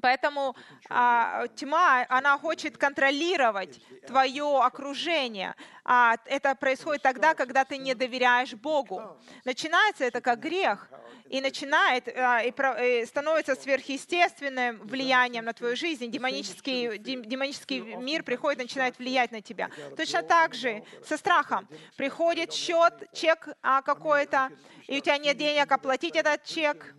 Поэтому 0.00 0.54
а, 0.88 1.46
тьма, 1.48 2.06
она 2.08 2.38
хочет 2.38 2.76
контролировать 2.76 3.80
твое 4.06 4.60
окружение. 4.62 5.54
А 5.84 6.16
это 6.26 6.54
происходит 6.54 7.02
тогда, 7.02 7.34
когда 7.34 7.64
ты 7.64 7.78
не 7.78 7.94
доверяешь 7.94 8.54
Богу. 8.54 9.02
Начинается 9.44 10.04
это 10.04 10.20
как 10.20 10.38
грех, 10.40 10.88
и 11.30 11.40
начинает, 11.40 12.08
а, 12.08 12.42
и, 12.42 12.50
про- 12.50 12.74
и 12.82 13.04
становится 13.06 13.54
сверхъестественным 13.54 14.78
влиянием 14.86 15.44
на 15.44 15.52
твою 15.52 15.76
жизнь. 15.76 16.10
Демонический, 16.10 16.98
дем- 16.98 17.22
демонический 17.24 17.80
мир 17.96 18.22
приходит 18.22 18.58
начинает 18.62 18.98
влиять 18.98 19.30
на 19.32 19.40
тебя. 19.40 19.68
Точно 19.96 20.22
так 20.22 20.54
же 20.54 20.82
со 21.06 21.16
страхом. 21.16 21.68
Приходит 21.96 22.52
счет, 22.52 22.94
чек 23.12 23.48
а, 23.62 23.82
какой-то, 23.82 24.50
и 24.88 24.98
у 24.98 25.00
тебя 25.00 25.18
нет 25.18 25.36
денег 25.36 25.70
оплатить 25.70 26.16
этот 26.16 26.44
чек, 26.44 26.94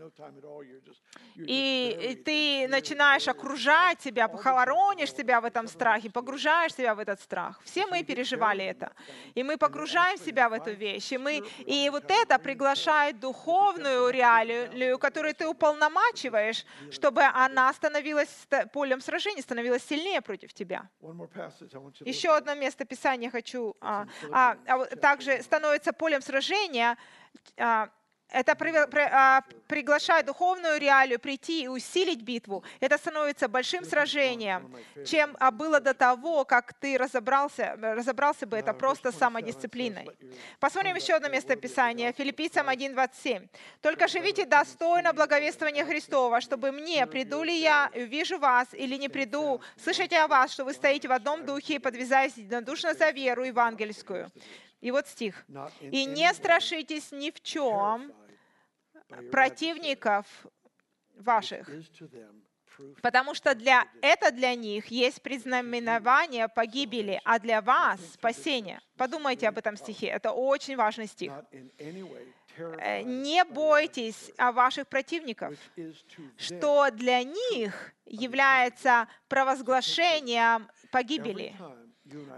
и 1.36 2.22
ты 2.26 2.68
начинаешь 2.68 3.28
окружать 3.28 4.02
себя, 4.02 4.28
хоронишь 4.28 5.14
себя 5.14 5.42
в 5.42 5.46
этом 5.46 5.68
страхе, 5.68 6.10
погружаешь 6.12 6.76
себя 6.76 6.94
в 6.94 7.00
этот 7.00 7.20
страх. 7.20 7.60
Все 7.64 7.86
мы 7.88 8.04
переживали 8.04 8.64
это. 8.64 8.94
И 9.34 9.44
мы 9.44 9.58
погружаем 9.58 10.18
себя 10.18 10.50
в 10.50 10.54
эту 10.54 10.72
вещь. 10.72 11.12
И, 11.12 11.18
мы, 11.18 11.42
и 11.66 11.90
вот 11.90 12.06
это 12.12 12.38
приглашает 12.38 13.20
духовную 13.20 14.10
реалию, 14.10 15.00
которую 15.00 15.34
ты 15.34 15.48
уполномачиваешь, 15.48 16.66
чтобы 16.92 17.24
она 17.24 17.74
становилась 17.74 18.30
ста- 18.30 18.68
полем 18.68 19.02
сражений, 19.02 19.42
становилась 19.42 19.84
сильнее 19.84 20.22
против 20.22 20.54
тебя. 20.54 20.90
Еще 22.06 22.30
одно 22.30 22.54
место 22.56 22.86
Писания 22.86 23.32
хочу. 23.32 23.76
а, 23.82 24.06
а, 24.32 24.58
а 24.68 24.86
также 24.96 25.42
становится 25.42 25.92
полем 25.94 26.22
сражения. 26.22 26.98
А, 27.58 27.90
это 28.32 28.56
а, 29.12 29.42
приглашает 29.68 30.26
духовную 30.28 30.80
реалию 30.80 31.20
прийти 31.20 31.64
и 31.64 31.68
усилить 31.68 32.22
битву. 32.22 32.64
Это 32.80 32.98
становится 32.98 33.48
большим 33.48 33.84
сражением, 33.86 34.76
чем 35.06 35.36
а, 35.40 35.50
было 35.50 35.80
до 35.80 35.94
того, 35.94 36.46
как 36.46 36.74
ты 36.74 36.98
разобрался, 36.98 37.76
разобрался 37.82 38.46
бы 38.46 38.58
это 38.58 38.74
просто 38.74 39.12
самодисциплиной. 39.12 40.10
Посмотрим 40.60 40.96
еще 40.96 41.14
одно 41.14 41.30
место 41.30 41.56
Писания, 41.56 42.14
Филиппийцам 42.14 42.70
1.27. 42.70 43.50
«Только 43.82 44.08
живите 44.08 44.46
достойно 44.46 45.12
благовествования 45.14 45.86
Христова, 45.86 46.40
чтобы 46.40 46.72
мне, 46.72 47.08
приду 47.08 47.44
ли 47.44 47.60
я 47.60 47.90
увижу 47.96 48.38
вас, 48.38 48.68
или 48.74 48.96
не 48.96 49.10
приду, 49.10 49.60
слышите 49.84 50.20
о 50.20 50.28
вас, 50.28 50.54
что 50.54 50.66
вы 50.66 50.74
стоите 50.74 51.08
в 51.08 51.12
одном 51.12 51.46
духе 51.46 51.76
и 51.76 51.80
подвязаясь 51.80 52.38
единодушно 52.38 52.94
за 52.94 53.10
веру 53.10 53.44
евангельскую». 53.44 54.32
И 54.82 54.92
вот 54.92 55.08
стих. 55.08 55.46
«И 55.82 56.06
не 56.06 56.34
страшитесь 56.34 57.12
ни 57.12 57.32
в 57.32 57.42
чем 57.42 58.14
противников 59.32 60.26
ваших, 61.16 61.70
потому 63.02 63.34
что 63.34 63.56
для, 63.56 63.86
это 64.02 64.32
для 64.32 64.56
них 64.56 64.88
есть 64.88 65.22
предзнаменование 65.22 66.48
погибели, 66.48 67.20
а 67.26 67.40
для 67.40 67.62
вас 67.62 68.00
спасение». 68.14 68.80
Подумайте 68.96 69.48
об 69.48 69.58
этом 69.58 69.76
стихе, 69.76 70.08
это 70.08 70.32
очень 70.32 70.78
важный 70.78 71.08
стих. 71.08 71.34
Э, 72.80 73.02
«Не 73.04 73.44
бойтесь 73.46 74.32
о 74.38 74.52
ваших 74.52 74.88
противников, 74.88 75.56
что 76.38 76.90
для 76.92 77.24
них 77.24 77.94
является 78.06 79.08
провозглашением 79.28 80.70
погибели». 80.92 81.56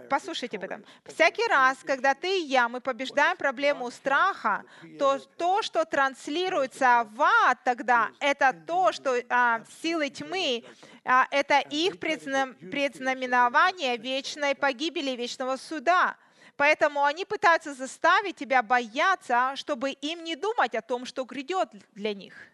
Послушайте 0.09 0.57
об 0.57 0.63
этом. 0.63 0.85
Всякий 1.05 1.47
раз, 1.47 1.77
когда 1.83 2.13
ты 2.13 2.39
и 2.39 2.45
я, 2.45 2.67
мы 2.67 2.81
побеждаем 2.81 3.37
проблему 3.37 3.89
страха, 3.91 4.63
то 4.99 5.19
то, 5.37 5.61
что 5.61 5.85
транслируется 5.85 7.07
в 7.11 7.21
ад 7.21 7.57
тогда, 7.63 8.09
это 8.19 8.53
то, 8.53 8.91
что 8.91 9.21
а, 9.29 9.61
силы 9.81 10.09
тьмы, 10.09 10.63
а, 11.05 11.27
это 11.31 11.59
их 11.59 11.95
предзна- 11.99 12.53
предзнаменование 12.69 13.97
вечной 13.97 14.55
погибели, 14.55 15.11
вечного 15.11 15.57
суда. 15.57 16.15
Поэтому 16.57 17.03
они 17.03 17.25
пытаются 17.25 17.73
заставить 17.73 18.35
тебя 18.35 18.61
бояться, 18.61 19.55
чтобы 19.55 19.91
им 19.91 20.23
не 20.23 20.35
думать 20.35 20.75
о 20.75 20.81
том, 20.81 21.05
что 21.05 21.23
грядет 21.23 21.69
для 21.95 22.13
них. 22.13 22.50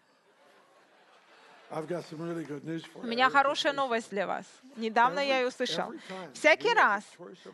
У 2.94 3.06
меня 3.06 3.28
хорошая 3.30 3.72
новость 3.72 4.10
для 4.10 4.26
вас. 4.26 4.44
Недавно 4.76 5.20
я 5.20 5.40
ее 5.40 5.48
услышал. 5.48 5.92
Всякий 6.32 6.72
раз, 6.72 7.04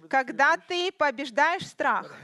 когда 0.09 0.57
ты 0.57 0.93
побеждаешь 0.93 1.67
страх, 1.67 2.15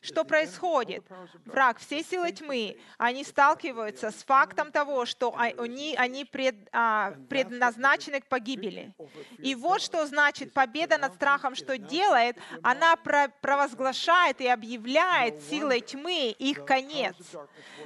что 0.00 0.24
происходит? 0.24 1.02
Враг, 1.44 1.78
все 1.78 2.02
силы 2.02 2.30
тьмы, 2.32 2.76
они 2.98 3.24
сталкиваются 3.24 4.10
с 4.10 4.22
фактом 4.24 4.70
того, 4.70 5.06
что 5.06 5.34
они, 5.36 5.94
они 5.98 6.24
пред- 6.24 6.68
а, 6.72 7.14
предназначены 7.28 8.20
к 8.20 8.26
погибели. 8.26 8.94
И 9.38 9.54
вот 9.54 9.80
что 9.82 10.06
значит 10.06 10.52
победа 10.52 10.98
над 10.98 11.14
страхом, 11.14 11.54
что 11.54 11.76
делает, 11.78 12.36
она 12.62 12.96
про- 12.96 13.28
провозглашает 13.40 14.40
и 14.40 14.46
объявляет 14.46 15.42
силой 15.42 15.80
тьмы 15.80 16.34
их 16.38 16.64
конец. 16.64 17.16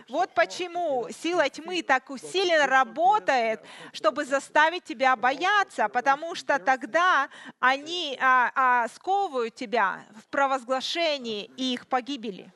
Вот 0.09 0.35
почему 0.35 1.09
сила 1.11 1.49
тьмы 1.49 1.83
так 1.83 2.11
усиленно 2.11 2.67
работает, 2.67 3.48
чтобы 3.93 4.25
заставить 4.25 4.85
тебя 4.85 5.17
бояться, 5.17 5.88
потому 5.88 6.35
что 6.35 6.59
тогда 6.59 7.28
они 7.59 8.19
а, 8.21 8.52
а, 8.55 8.88
сковывают 8.88 9.55
тебя 9.55 10.05
в 10.17 10.26
провозглашении 10.28 11.50
их 11.57 11.87
погибели. 11.87 12.52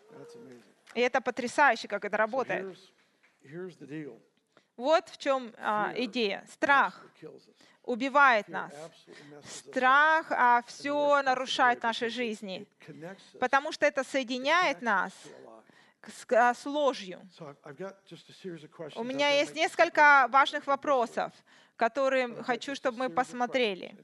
И 0.95 1.01
это 1.01 1.21
потрясающе, 1.21 1.89
как 1.89 2.05
это 2.05 2.17
работает. 2.17 2.77
Вот 4.77 5.09
в 5.09 5.19
чем 5.19 5.53
а, 5.59 5.93
идея. 5.97 6.45
Страх 6.51 7.05
убивает 7.83 8.49
нас. 8.49 8.73
Страх 9.45 10.27
а, 10.31 10.63
все 10.67 11.23
нарушает 11.23 11.83
наши 11.83 12.09
жизни, 12.09 12.67
потому 13.41 13.73
что 13.73 13.87
это 13.87 14.05
соединяет 14.05 14.83
нас 14.83 15.13
с, 16.09 16.27
а, 16.33 16.55
с 16.55 16.67
ложью. 16.67 17.21
У 18.97 19.05
меня 19.05 19.29
есть 19.31 19.55
несколько 19.55 20.27
важных 20.31 20.67
вопросов, 20.67 21.33
которые 21.77 22.43
хочу, 22.43 22.75
чтобы 22.75 22.99
мы 22.99 23.11
посмотрели. 23.11 23.97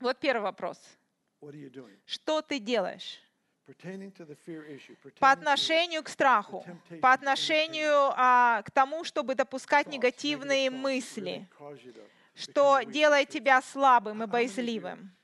Вот 0.00 0.18
первый 0.18 0.42
вопрос. 0.42 0.78
Что 2.06 2.42
ты 2.42 2.58
делаешь? 2.58 3.20
По 5.20 5.30
отношению 5.30 6.02
к 6.02 6.08
страху, 6.08 6.64
по 7.00 7.12
отношению 7.12 8.12
а, 8.16 8.62
к 8.62 8.70
тому, 8.70 9.04
чтобы 9.04 9.34
допускать 9.34 9.86
негативные 9.86 10.70
мысли, 10.70 11.48
что 12.34 12.82
делает 12.82 13.28
тебя 13.28 13.62
слабым 13.62 14.22
и 14.22 14.26
боязливым? 14.26 15.14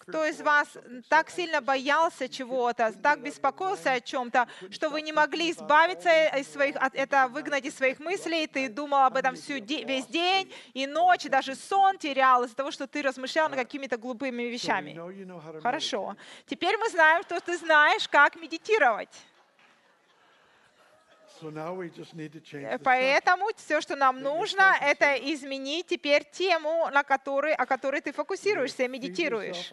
Кто 0.00 0.24
из 0.26 0.40
вас 0.40 0.68
так 1.08 1.30
сильно 1.30 1.60
боялся 1.60 2.28
чего-то, 2.28 2.92
так 3.02 3.20
беспокоился 3.22 3.92
о 3.92 4.00
чем-то, 4.00 4.48
что 4.70 4.90
вы 4.90 5.02
не 5.02 5.12
могли 5.12 5.50
избавиться 5.52 6.10
из 6.38 6.48
своих, 6.52 6.76
от, 6.76 6.94
это 6.94 7.28
выгнать 7.28 7.64
из 7.64 7.76
своих 7.76 8.00
мыслей, 8.00 8.46
ты 8.48 8.68
думал 8.68 9.04
об 9.06 9.16
этом 9.16 9.36
всю, 9.36 9.60
де- 9.60 9.84
весь 9.84 10.06
день 10.06 10.52
и 10.74 10.86
ночь, 10.86 11.24
и 11.26 11.28
даже 11.28 11.54
сон 11.54 11.98
терял 11.98 12.42
из-за 12.44 12.56
того, 12.56 12.70
что 12.72 12.86
ты 12.86 13.02
размышлял 13.02 13.48
над 13.48 13.58
какими-то 13.58 13.96
глупыми 13.96 14.42
вещами? 14.44 14.92
Хорошо. 15.62 16.16
Теперь 16.46 16.76
мы 16.76 16.88
знаем, 16.88 17.22
что 17.22 17.38
ты 17.40 17.56
знаешь, 17.58 18.08
как 18.08 18.36
медитировать. 18.36 19.08
Поэтому 22.84 23.48
все, 23.56 23.80
что 23.80 23.96
нам 23.96 24.20
нужно, 24.20 24.76
это 24.80 25.14
изменить 25.16 25.86
теперь 25.86 26.24
тему, 26.24 26.88
на 26.92 27.02
которой, 27.02 27.54
о 27.54 27.66
которой 27.66 28.00
ты 28.00 28.12
фокусируешься, 28.12 28.84
и 28.84 28.88
медитируешь. 28.88 29.72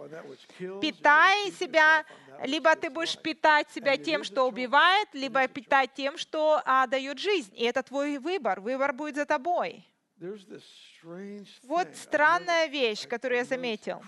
Питай 0.82 1.52
себя, 1.52 2.06
либо 2.44 2.76
ты 2.76 2.90
будешь 2.90 3.18
питать 3.18 3.70
себя 3.72 3.98
тем, 3.98 4.24
что 4.24 4.48
убивает, 4.48 5.08
либо 5.14 5.48
питать 5.48 5.94
тем, 5.94 6.18
что 6.18 6.62
а, 6.66 6.88
дает 6.88 7.20
жизнь. 7.20 7.54
И 7.56 7.64
это 7.64 7.84
твой 7.84 8.18
выбор. 8.18 8.60
Выбор 8.62 8.94
будет 8.94 9.16
за 9.16 9.26
тобой. 9.26 9.86
Вот 11.64 11.88
странная 11.96 12.68
вещь, 12.68 13.08
которую 13.08 13.38
я 13.38 13.46
заметил, 13.46 14.02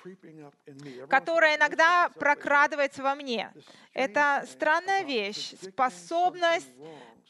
которая 1.10 1.56
иногда 1.56 2.10
прокрадывается 2.10 3.02
во 3.02 3.16
мне. 3.16 3.54
Это 3.94 4.46
странная 4.52 5.04
вещь, 5.04 5.54
способность 5.62 6.68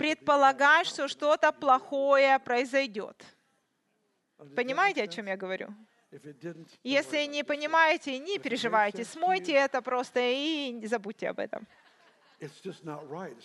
предполагать, 0.01 0.88
что 0.88 1.08
что-то 1.08 1.51
плохое 1.51 2.39
произойдет. 2.39 3.24
Понимаете, 4.55 5.03
о 5.03 5.08
чем 5.08 5.27
я 5.27 5.38
говорю? 5.38 5.67
Если 6.84 7.25
не 7.25 7.43
понимаете, 7.43 8.17
не 8.17 8.39
переживайте, 8.39 9.05
смойте 9.05 9.53
это 9.53 9.81
просто 9.81 10.20
и 10.20 10.86
забудьте 10.88 11.29
об 11.29 11.39
этом. 11.39 11.67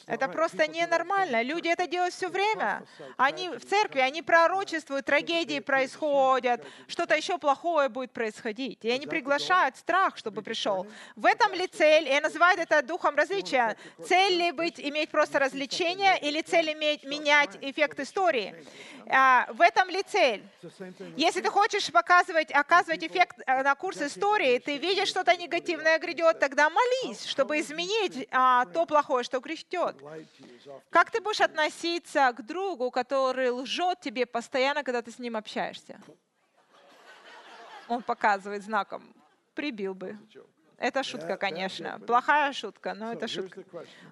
Это 0.07 0.29
просто 0.29 0.67
ненормально. 0.67 1.43
Люди 1.43 1.69
это 1.69 1.87
делают 1.87 2.15
все 2.15 2.29
время. 2.29 2.83
Они 3.19 3.50
в 3.50 3.65
церкви, 3.65 4.00
они 4.00 4.23
пророчествуют, 4.23 5.05
трагедии 5.05 5.61
происходят, 5.61 6.65
что-то 6.88 7.15
еще 7.15 7.37
плохое 7.38 7.88
будет 7.88 8.12
происходить. 8.12 8.85
И 8.85 8.91
они 8.91 9.07
приглашают 9.07 9.76
страх, 9.76 10.17
чтобы 10.17 10.43
пришел. 10.43 10.87
В 11.15 11.26
этом 11.26 11.53
ли 11.53 11.67
цель? 11.67 12.09
Я 12.09 12.21
называю 12.21 12.59
это 12.59 12.83
духом 12.83 13.17
различия. 13.17 13.76
Цель 14.03 14.38
ли 14.38 14.53
быть, 14.53 14.81
иметь 14.81 15.11
просто 15.11 15.38
развлечение 15.38 16.19
или 16.21 16.41
цель 16.41 16.73
иметь, 16.73 17.05
менять 17.05 17.59
эффект 17.61 18.00
истории? 18.00 18.55
А, 19.09 19.47
В 19.53 19.61
этом 19.61 19.91
ли 19.91 20.03
цель? 20.03 20.43
Если 21.17 21.41
ты 21.41 21.49
хочешь 21.50 21.93
показывать, 21.93 22.50
оказывать 22.50 23.05
эффект 23.05 23.37
э, 23.47 23.62
на 23.62 23.75
курс 23.75 24.00
истории, 24.00 24.59
ты 24.59 24.79
видишь 24.79 25.09
что-то 25.09 25.37
негативное 25.37 25.99
грядет, 25.99 26.41
тогда 26.41 26.71
молись, 26.71 27.25
чтобы 27.26 27.61
изменить 27.61 28.26
а, 28.33 28.65
то 28.67 28.86
плохое, 28.87 29.25
что 29.25 29.38
often 29.38 29.97
Как 30.90 31.11
ты 31.11 31.21
будешь 31.21 31.40
относиться 31.40 32.33
к 32.33 32.43
другу, 32.43 32.90
который 32.90 33.50
лжет 33.50 34.00
тебе 34.00 34.26
постоянно, 34.26 34.83
когда 34.83 35.02
ты 35.02 35.11
с 35.11 35.19
ним 35.19 35.37
общаешься? 35.37 36.00
Он 37.88 38.02
показывает 38.02 38.62
знаком. 38.62 39.14
Прибил 39.55 39.95
бы. 39.95 40.19
Это 40.78 41.02
шутка, 41.02 41.37
конечно. 41.37 41.99
Плохая 42.00 42.52
шутка, 42.52 42.95
но 42.95 43.12
это 43.12 43.26
шутка. 43.28 43.64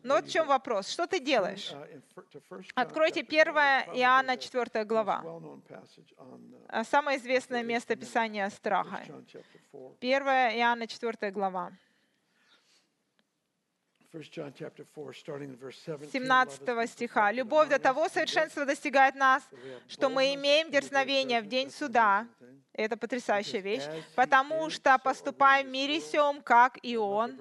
Но 0.03 0.15
вот 0.15 0.27
в 0.27 0.31
чем 0.31 0.47
вопрос. 0.47 0.89
Что 0.89 1.07
ты 1.07 1.21
делаешь? 1.21 1.73
Uh, 1.73 2.65
Откройте 2.75 3.21
chapter 3.21 3.27
1 3.27 3.55
four, 3.55 3.55
probably 3.55 4.01
Иоанна, 4.01 4.31
the 4.31 4.39
4 4.39 4.65
most 4.65 4.85
глава. 4.87 5.23
Самое 6.85 7.19
известное 7.19 7.63
место 7.63 7.97
Писания 7.97 8.49
страха. 8.49 8.97
1 8.97 9.15
John 9.15 9.27
chapter 9.27 9.61
4. 10.01 10.17
1 10.17 10.59
Иоанна, 10.59 10.87
4 10.87 11.31
глава. 11.33 11.73
17. 16.13 16.13
17 16.13 16.91
стиха. 16.91 17.33
«Любовь 17.33 17.69
до 17.69 17.79
того 17.79 18.09
совершенства 18.09 18.65
достигает 18.65 19.15
нас, 19.15 19.43
что 19.89 20.09
мы 20.09 20.35
имеем 20.35 20.71
дерзновение 20.71 21.41
в 21.41 21.47
день 21.47 21.71
суда». 21.71 22.27
Это 22.75 22.97
потрясающая 22.97 23.61
вещь. 23.61 23.85
«Потому 24.17 24.69
что 24.71 24.99
поступаем 24.99 25.69
в 25.69 25.71
мире 25.71 26.01
сем, 26.01 26.43
как 26.43 26.79
и 26.83 26.97
Он». 26.97 27.39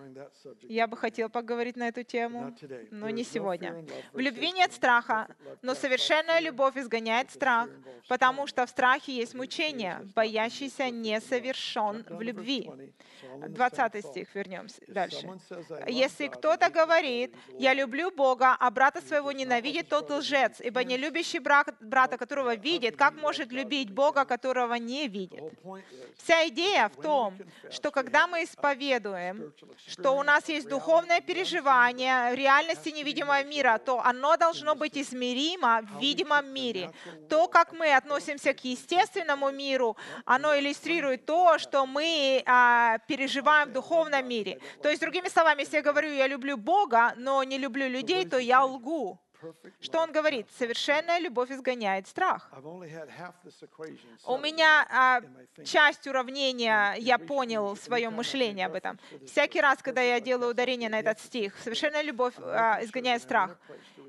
Я 0.61 0.87
бы 0.87 0.95
хотел 0.95 1.29
поговорить 1.29 1.75
на 1.75 1.87
эту 1.87 2.03
тему, 2.03 2.55
но 2.91 3.09
не 3.09 3.23
сегодня. 3.23 3.83
В 4.13 4.19
любви 4.19 4.51
нет 4.51 4.73
страха, 4.73 5.27
но 5.61 5.73
совершенная 5.73 6.39
любовь 6.39 6.77
изгоняет 6.77 7.31
страх, 7.31 7.67
потому 8.07 8.45
что 8.47 8.65
в 8.65 8.69
страхе 8.69 9.11
есть 9.13 9.33
мучение. 9.33 10.01
Боящийся 10.15 10.89
не 10.89 11.19
совершен 11.19 12.05
в 12.09 12.21
любви. 12.21 12.69
20 13.47 14.05
стих, 14.05 14.35
вернемся 14.35 14.81
дальше. 14.87 15.27
Если 15.87 16.27
кто-то 16.27 16.69
говорит, 16.69 17.33
«Я 17.57 17.73
люблю 17.73 18.11
Бога, 18.11 18.55
а 18.59 18.69
брата 18.69 19.01
своего 19.01 19.31
ненавидит, 19.31 19.89
тот 19.89 20.11
лжец, 20.11 20.61
ибо 20.61 20.83
не 20.83 20.97
любящий 20.97 21.39
брат, 21.39 21.73
брата, 21.79 22.17
которого 22.17 22.55
видит, 22.55 22.95
как 22.97 23.15
может 23.15 23.51
любить 23.51 23.89
Бога, 23.89 24.25
которого 24.25 24.75
не 24.75 25.07
видит?» 25.07 25.22
Вся 26.17 26.47
идея 26.47 26.89
в 26.89 27.01
том, 27.01 27.37
что 27.69 27.91
когда 27.91 28.27
мы 28.27 28.43
исповедуем, 28.43 29.53
что 29.87 30.11
у 30.11 30.23
нас 30.23 30.49
есть 30.49 30.67
духовное 30.67 31.21
переживание 31.21 32.35
реальности 32.35 32.89
невидимого 32.89 33.43
мира, 33.43 33.77
то 33.77 33.99
оно 34.01 34.37
должно 34.37 34.75
быть 34.75 34.97
измеримо 34.97 35.81
в 35.81 35.99
видимом 35.99 36.47
мире. 36.53 36.91
То, 37.29 37.47
как 37.47 37.73
мы 37.73 37.93
относимся 37.93 38.53
к 38.53 38.63
естественному 38.63 39.51
миру, 39.51 39.97
оно 40.25 40.57
иллюстрирует 40.57 41.25
то, 41.25 41.57
что 41.59 41.85
мы 41.85 42.43
а, 42.45 42.97
переживаем 43.07 43.69
в 43.69 43.73
духовном 43.73 44.27
мире. 44.27 44.59
То 44.81 44.89
есть, 44.89 45.01
другими 45.01 45.29
словами, 45.29 45.61
если 45.61 45.77
я 45.77 45.81
говорю, 45.81 46.11
я 46.11 46.27
люблю 46.27 46.57
Бога, 46.57 47.13
но 47.17 47.43
не 47.43 47.57
люблю 47.57 47.87
людей, 47.87 48.25
то 48.25 48.37
я 48.37 48.63
лгу. 48.63 49.19
Что 49.81 49.99
он 50.01 50.11
говорит? 50.11 50.47
Совершенная 50.57 51.19
любовь 51.19 51.51
изгоняет 51.51 52.07
страх. 52.07 52.49
У 54.25 54.37
меня 54.37 54.87
а, 54.89 55.21
часть 55.65 56.07
уравнения, 56.07 56.95
я 56.99 57.17
понял 57.17 57.75
в 57.75 57.79
своем 57.79 58.13
мышлении 58.13 58.63
об 58.63 58.73
этом. 58.75 58.99
Всякий 59.27 59.61
раз, 59.61 59.79
когда 59.81 60.01
я 60.01 60.19
делаю 60.19 60.51
ударение 60.51 60.89
на 60.89 60.99
этот 60.99 61.19
стих, 61.19 61.57
совершенная 61.63 62.01
любовь 62.03 62.33
а, 62.39 62.79
изгоняет 62.83 63.21
страх. 63.21 63.57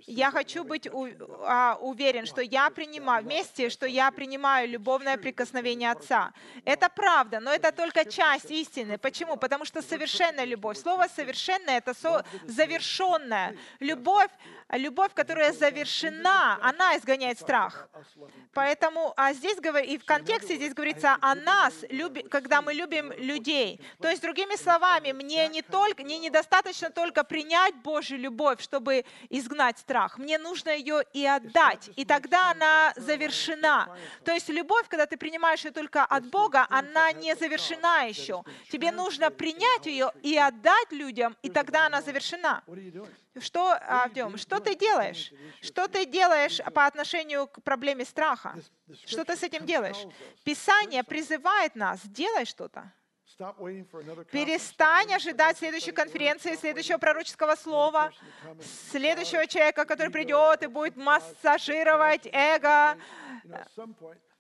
Я 0.07 0.31
хочу 0.31 0.64
быть 0.64 0.87
у- 0.92 1.09
а, 1.47 1.79
уверен, 1.81 2.27
что 2.27 2.40
я 2.42 2.68
принимаю 2.70 3.25
вместе, 3.25 3.70
что 3.70 3.87
я 3.87 4.11
принимаю 4.11 4.68
любовное 4.68 5.16
прикосновение 5.16 5.90
Отца. 5.90 6.33
Это 6.64 6.88
правда, 6.90 7.40
но 7.40 7.51
это 7.53 7.73
только 7.73 8.05
часть 8.05 8.51
истины. 8.51 8.99
Почему? 8.99 9.37
Потому 9.37 9.64
что 9.64 9.81
совершенная 9.83 10.44
любовь. 10.44 10.77
Слово 10.79 11.07
совершенная 11.09 11.79
это 11.79 11.94
со- 11.94 12.25
завершенная. 12.47 13.57
Любовь, 13.81 14.31
любовь, 14.70 15.12
которая 15.14 15.53
завершена, 15.53 16.59
она 16.62 16.96
изгоняет 16.96 17.38
страх. 17.38 17.88
Поэтому 18.53 19.12
а 19.16 19.33
здесь 19.33 19.59
и 19.59 19.98
в 19.98 20.05
контексте 20.05 20.57
здесь 20.57 20.74
говорится 20.74 21.16
о 21.20 21.35
нас, 21.35 21.74
люби- 21.88 22.22
когда 22.22 22.62
мы 22.62 22.72
любим 22.72 23.12
людей. 23.12 23.81
То 24.00 24.09
есть, 24.09 24.22
другими 24.22 24.57
словами, 24.57 25.12
мне 25.12 25.48
не 25.48 25.62
только, 25.62 26.03
мне 26.03 26.18
недостаточно 26.18 26.90
только 26.90 27.24
принять 27.24 27.74
Божью 27.77 28.18
любовь, 28.18 28.61
чтобы 28.61 29.05
изгнать 29.31 29.79
страх. 29.79 30.18
Мне 30.18 30.38
нужно 30.38 30.70
ее 30.70 31.05
и 31.12 31.27
отдать, 31.27 31.90
и 31.96 32.05
тогда 32.05 32.50
она 32.50 32.92
завершена. 32.96 33.96
То 34.24 34.33
есть 34.33 34.48
любовь, 34.48 34.87
когда 34.88 35.07
ты 35.07 35.16
принимаешь 35.16 35.64
ее 35.64 35.72
только 35.72 36.05
от 36.05 36.27
Бога, 36.27 36.66
она 36.70 37.12
не 37.12 37.35
завершена 37.35 38.07
еще. 38.07 38.44
Тебе 38.70 38.92
нужно 38.92 39.31
принять 39.31 39.87
ее 39.87 40.12
и 40.22 40.37
отдать 40.38 40.92
людям, 40.92 41.37
и 41.42 41.50
тогда 41.50 41.87
она 41.87 42.03
завершена. 42.03 42.62
Что, 43.40 43.73
Артем, 43.73 44.37
что 44.38 44.61
ты 44.61 44.77
делаешь? 44.77 45.33
Что 45.61 45.88
ты 45.88 46.07
делаешь 46.07 46.61
по 46.73 46.87
отношению 46.87 47.47
к 47.47 47.62
проблеме 47.62 48.05
страха? 48.05 48.55
Что 49.07 49.25
ты 49.25 49.37
с 49.37 49.42
этим 49.42 49.66
делаешь? 49.66 50.07
Писание 50.44 51.03
призывает 51.03 51.75
нас, 51.75 52.01
делай 52.05 52.44
что-то. 52.44 52.92
Перестань 54.31 55.12
ожидать 55.12 55.59
следующей 55.59 55.90
конференции, 55.90 56.55
следующего 56.55 56.99
пророческого 56.99 57.57
слова, 57.57 58.12
следующего 58.92 59.47
человека, 59.49 59.85
который 59.85 60.11
придет 60.11 60.62
и 60.62 60.66
будет 60.68 60.97
массажировать 60.97 62.29
эго. 62.31 62.97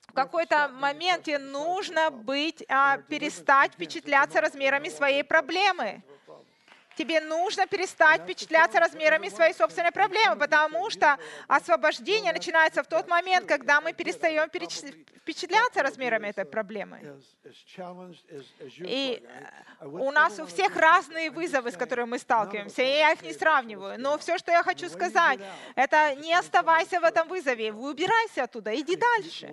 В 0.06 0.12
какой-то 0.12 0.68
момент 0.68 1.24
тебе 1.24 1.38
нужно 1.38 2.10
быть, 2.10 2.64
а, 2.68 2.98
перестать 2.98 3.72
впечатляться 3.72 4.40
размерами 4.40 4.88
своей 4.88 5.24
проблемы. 5.24 6.04
Тебе 6.96 7.20
нужно 7.20 7.66
перестать 7.66 8.22
впечатляться 8.22 8.78
размерами 8.78 9.28
своей 9.28 9.54
собственной 9.54 9.90
проблемы, 9.90 10.36
потому 10.36 10.90
что 10.90 11.18
освобождение 11.48 12.32
начинается 12.32 12.82
в 12.82 12.86
тот 12.86 13.08
момент, 13.08 13.46
когда 13.46 13.80
мы 13.80 13.92
перестаем 13.92 14.48
впечатляться 15.24 15.82
размерами 15.82 16.28
этой 16.28 16.44
проблемы. 16.44 17.00
И 18.78 19.22
э, 19.80 19.86
у 19.86 20.10
нас 20.10 20.38
у 20.38 20.46
всех 20.46 20.76
разные 20.76 21.30
вызовы, 21.30 21.70
с 21.70 21.76
которыми 21.76 22.10
мы 22.10 22.18
сталкиваемся, 22.18 22.82
и 22.82 22.98
я 22.98 23.12
их 23.12 23.22
не 23.22 23.32
сравниваю. 23.32 23.98
Но 23.98 24.18
все, 24.18 24.38
что 24.38 24.52
я 24.52 24.62
хочу 24.62 24.88
сказать, 24.90 25.40
это 25.76 26.14
не 26.16 26.34
оставайся 26.34 27.00
в 27.00 27.04
этом 27.04 27.28
вызове, 27.28 27.72
убирайся 27.72 28.44
оттуда, 28.44 28.78
иди 28.78 28.96
дальше. 28.96 29.52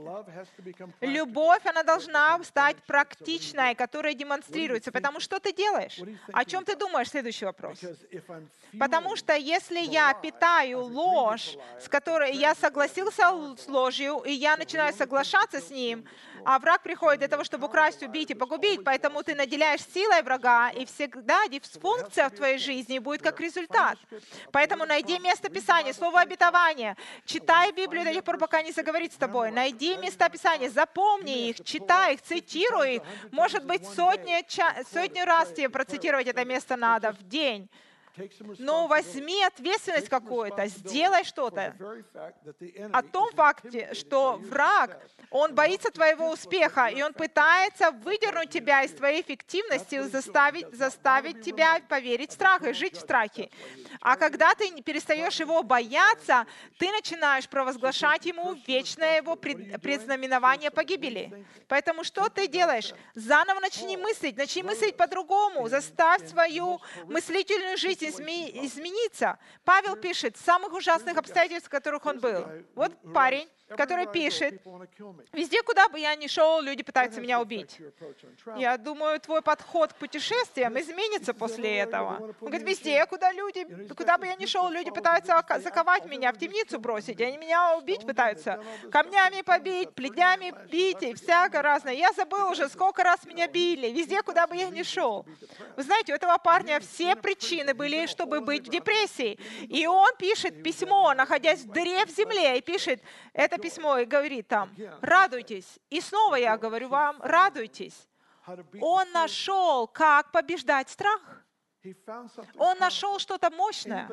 Любовь, 1.00 1.66
она 1.66 1.84
должна 1.84 2.44
стать 2.44 2.78
практичной, 2.84 3.76
которая 3.76 4.14
демонстрируется. 4.14 4.92
Потому 4.92 5.20
что 5.22 5.40
ты 5.40 5.54
делаешь? 5.54 6.00
О 6.34 6.46
чем 6.46 6.66
ты 6.66 6.76
думаешь? 6.76 7.10
Следующий 7.10 7.31
вопрос. 7.42 7.80
Потому 8.80 9.16
что 9.16 9.36
если 9.36 9.80
я 9.80 10.14
питаю 10.14 10.82
ложь, 10.82 11.58
с 11.80 11.88
которой 11.88 12.34
я 12.36 12.56
согласился 12.56 13.24
с 13.58 13.68
ложью, 13.68 14.20
и 14.26 14.32
я 14.32 14.58
начинаю 14.58 14.94
соглашаться 14.94 15.60
с 15.60 15.70
ним, 15.70 16.06
А 16.46 16.60
враг 16.60 16.82
приходит 16.82 17.20
для 17.20 17.28
того, 17.28 17.44
чтобы 17.44 17.68
украсть, 17.68 18.04
убить 18.04 18.32
и 18.32 18.34
погубить. 18.34 18.84
Поэтому 18.84 19.24
ты 19.24 19.36
наделяешь 19.36 19.82
силой 19.94 20.22
врага, 20.24 20.70
и 20.70 20.86
всегда 20.86 21.48
дисфункция 21.48 22.30
в 22.30 22.36
твоей 22.36 22.58
жизни 22.58 23.00
будет 23.00 23.22
как 23.22 23.40
результат. 23.40 23.98
Поэтому 24.52 24.86
найди 24.86 25.20
место 25.20 25.50
Писания, 25.50 25.94
слово 25.94 26.22
обетования. 26.22 26.98
Читай 27.26 27.72
Библию 27.72 28.06
до 28.06 28.14
тех 28.14 28.24
пор, 28.24 28.38
пока 28.38 28.62
не 28.62 28.72
заговорит 28.72 29.14
с 29.14 29.18
тобой. 29.18 29.52
Найди 29.52 29.98
места 29.98 30.30
Писания, 30.30 30.70
запомни 30.70 31.50
их, 31.50 31.64
читай 31.64 32.16
их, 32.16 32.22
цитируй 32.22 32.96
их. 32.96 33.02
Может 33.32 33.66
быть, 33.66 33.86
сотни, 33.86 34.44
сотню 34.94 35.26
раз 35.26 35.50
тебе 35.50 35.70
процитировать 35.70 36.28
это 36.28 36.46
место 36.46 36.76
надо 36.76 37.12
в 37.12 37.28
день. 37.28 37.70
Но 38.60 38.88
возьми 38.88 39.44
ответственность 39.44 40.10
какую-то, 40.10 40.68
сделай 40.68 41.24
что-то. 41.24 41.76
О 42.92 43.02
том 43.04 43.32
факте, 43.32 43.94
что 43.94 44.38
враг, 44.38 45.00
он 45.30 45.56
боится 45.56 45.92
твоего 45.92 46.30
успеха, 46.30 46.88
и 46.88 47.02
он 47.02 47.14
пытается 47.14 47.92
выдернуть 47.92 48.50
тебя 48.50 48.84
из 48.84 48.92
твоей 48.92 49.22
эффективности, 49.22 49.96
и 49.96 50.00
заставить, 50.02 50.74
заставить 50.74 51.42
тебя 51.42 51.80
поверить 51.88 52.32
в 52.32 52.34
страх 52.34 52.64
и 52.64 52.74
жить 52.74 52.98
в 52.98 53.00
страхе. 53.00 53.50
А 54.02 54.16
когда 54.16 54.54
ты 54.56 54.82
перестаешь 54.82 55.40
его 55.40 55.64
бояться, 55.64 56.46
ты 56.80 56.92
начинаешь 56.92 57.48
провозглашать 57.48 58.26
ему 58.26 58.54
вечное 58.68 59.18
его 59.18 59.36
пред- 59.36 59.82
предзнаменование 59.82 60.72
погибели. 60.72 61.46
Поэтому 61.68 62.04
что 62.04 62.30
ты 62.30 62.48
делаешь? 62.48 62.94
Заново 63.16 63.60
начни 63.60 63.98
мыслить, 63.98 64.38
начни 64.38 64.64
мыслить 64.64 64.98
по-другому, 64.98 65.68
заставь 65.70 66.28
свою 66.28 66.82
мыслительную 67.06 67.78
жизнь 67.78 68.11
изме- 68.20 68.66
измениться. 68.66 69.38
Павел 69.64 69.96
пишет, 69.96 70.38
в 70.38 70.44
самых 70.46 70.74
ужасных 70.74 71.18
обстоятельств, 71.18 71.68
в 71.68 71.72
которых 71.72 72.06
он 72.06 72.20
был. 72.20 72.46
Вот 72.76 72.92
парень, 73.14 73.48
который 73.78 74.08
пишет, 74.08 74.62
везде, 75.34 75.62
куда 75.64 75.90
бы 75.90 76.00
я 76.00 76.16
ни 76.16 76.28
шел, 76.28 76.62
люди 76.62 76.84
пытаются 76.84 77.22
меня 77.22 77.42
убить. 77.42 77.80
Я 78.58 78.78
думаю, 78.78 79.20
твой 79.20 79.42
подход 79.42 79.94
к 79.94 79.96
путешествиям 79.96 80.80
изменится 80.80 81.34
после 81.34 81.78
этого. 81.78 82.34
Он 82.42 82.48
говорит, 82.48 82.68
везде, 82.68 83.06
куда 83.06 83.32
люди, 83.32 83.66
куда 83.96 84.18
бы 84.18 84.28
я 84.28 84.36
ни 84.36 84.46
шел, 84.46 84.70
люди 84.70 84.92
пытаются 84.92 85.44
заковать 85.60 86.06
меня, 86.06 86.32
в 86.32 86.38
темницу 86.38 86.80
бросить. 86.80 87.22
Они 87.22 87.38
меня 87.38 87.78
убить 87.78 88.06
пытаются. 88.06 88.64
Камнями 88.92 89.42
побить, 89.42 89.94
плетнями 89.94 90.54
бить 90.70 91.04
и 91.04 91.14
всякое 91.14 91.62
разное. 91.62 91.94
Я 91.94 92.12
забыл 92.14 92.52
уже, 92.52 92.70
сколько 92.70 93.04
раз 93.04 93.26
меня 93.26 93.48
били. 93.48 93.88
Везде, 93.88 94.22
куда 94.22 94.48
бы 94.48 94.56
я 94.56 94.70
ни 94.70 94.84
шел. 94.84 95.26
Вы 95.76 95.84
знаете, 95.84 96.14
у 96.14 96.16
этого 96.16 96.38
парня 96.38 96.80
все 96.80 97.16
причины 97.16 97.74
были, 97.74 98.06
чтобы 98.08 98.42
быть 98.42 98.68
в 98.68 98.72
депрессии. 98.72 99.40
И 99.62 99.86
он 99.88 100.10
пишет 100.18 100.64
письмо, 100.64 101.14
находясь 101.14 101.62
в 101.62 101.72
дыре 101.72 102.06
в 102.06 102.10
земле, 102.10 102.58
и 102.58 102.62
пишет 102.62 103.02
это 103.34 103.58
письмо 103.62 104.00
и 104.00 104.06
говорит 104.06 104.48
там, 104.48 104.74
радуйтесь. 105.02 105.80
И 105.90 106.02
снова 106.02 106.36
я 106.36 106.58
говорю 106.58 106.90
вам, 106.90 107.22
радуйтесь. 107.22 108.08
Он 108.82 109.12
нашел, 109.12 109.88
как 109.88 110.32
побеждать 110.32 110.90
страх. 110.90 111.22
Он 112.58 112.78
нашел 112.78 113.20
что-то 113.20 113.50
мощное. 113.50 114.10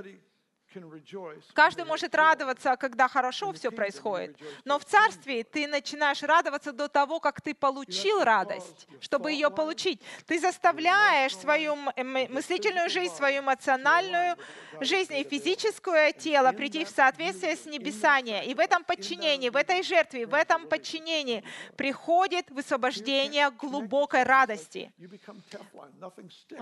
Каждый 1.53 1.85
может 1.85 2.15
радоваться, 2.15 2.77
когда 2.77 3.09
хорошо 3.09 3.53
все 3.53 3.71
происходит. 3.71 4.37
Но 4.65 4.79
в 4.79 4.85
царстве 4.85 5.45
ты 5.45 5.67
начинаешь 5.67 6.23
радоваться 6.23 6.73
до 6.73 6.89
того, 6.89 7.21
как 7.21 7.41
ты 7.41 7.55
получил 7.55 8.23
радость, 8.25 8.87
чтобы 9.01 9.33
ее 9.33 9.51
получить. 9.51 10.01
Ты 10.27 10.39
заставляешь 10.39 11.37
свою 11.37 11.77
мыслительную 11.77 12.89
жизнь, 12.89 13.15
свою 13.15 13.41
эмоциональную 13.41 14.37
жизнь 14.81 15.15
и 15.15 15.25
физическое 15.25 16.13
тело 16.13 16.53
прийти 16.53 16.85
в 16.85 16.89
соответствие 16.89 17.57
с 17.57 17.67
небесами. 17.67 18.45
И 18.47 18.55
в 18.55 18.61
этом 18.61 18.85
подчинении, 18.85 19.49
в 19.49 19.57
этой 19.57 19.83
жертве, 19.83 20.27
в 20.27 20.35
этом 20.35 20.67
подчинении 20.67 21.43
приходит 21.77 22.51
высвобождение 22.51 23.51
глубокой 23.51 24.23
радости. 24.23 24.93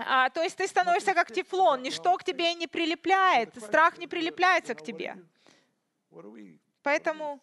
А, 0.05 0.29
то 0.29 0.41
есть 0.41 0.57
ты 0.57 0.67
становишься 0.67 1.13
как 1.13 1.31
тефлон, 1.31 1.81
ничто 1.81 2.15
к 2.17 2.23
тебе 2.23 2.53
не 2.53 2.67
прилепляет, 2.67 3.55
страх 3.63 3.97
не 3.97 4.06
прилепляется 4.07 4.75
к 4.75 4.83
тебе. 4.83 5.17
Поэтому 6.83 7.41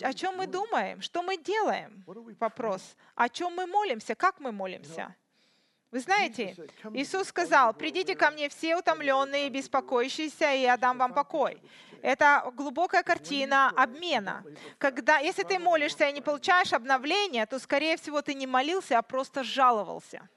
о 0.00 0.12
чем 0.12 0.36
мы 0.36 0.46
думаем, 0.46 1.00
что 1.00 1.22
мы 1.22 1.36
делаем? 1.36 2.04
Вопрос. 2.40 2.96
О 3.14 3.28
чем 3.28 3.54
мы 3.54 3.66
молимся, 3.66 4.14
как 4.14 4.40
мы 4.40 4.52
молимся? 4.52 5.14
Вы 5.92 6.00
знаете, 6.00 6.56
Иисус 6.94 7.28
сказал, 7.28 7.74
«Придите 7.74 8.16
ко 8.16 8.30
мне 8.30 8.48
все 8.48 8.76
утомленные 8.76 9.46
и 9.46 9.50
беспокоящиеся, 9.50 10.54
и 10.54 10.62
я 10.62 10.78
дам 10.78 10.96
вам 10.96 11.12
покой». 11.12 11.62
Это 12.00 12.50
глубокая 12.56 13.02
картина 13.02 13.68
обмена. 13.76 14.42
Когда, 14.78 15.18
если 15.18 15.44
ты 15.44 15.58
молишься 15.58 16.08
и 16.08 16.12
не 16.12 16.22
получаешь 16.22 16.72
обновления, 16.72 17.46
то, 17.46 17.58
скорее 17.58 17.96
всего, 17.96 18.22
ты 18.22 18.34
не 18.34 18.46
молился, 18.46 18.98
а 18.98 19.02
просто 19.02 19.44
жаловался. 19.44 20.28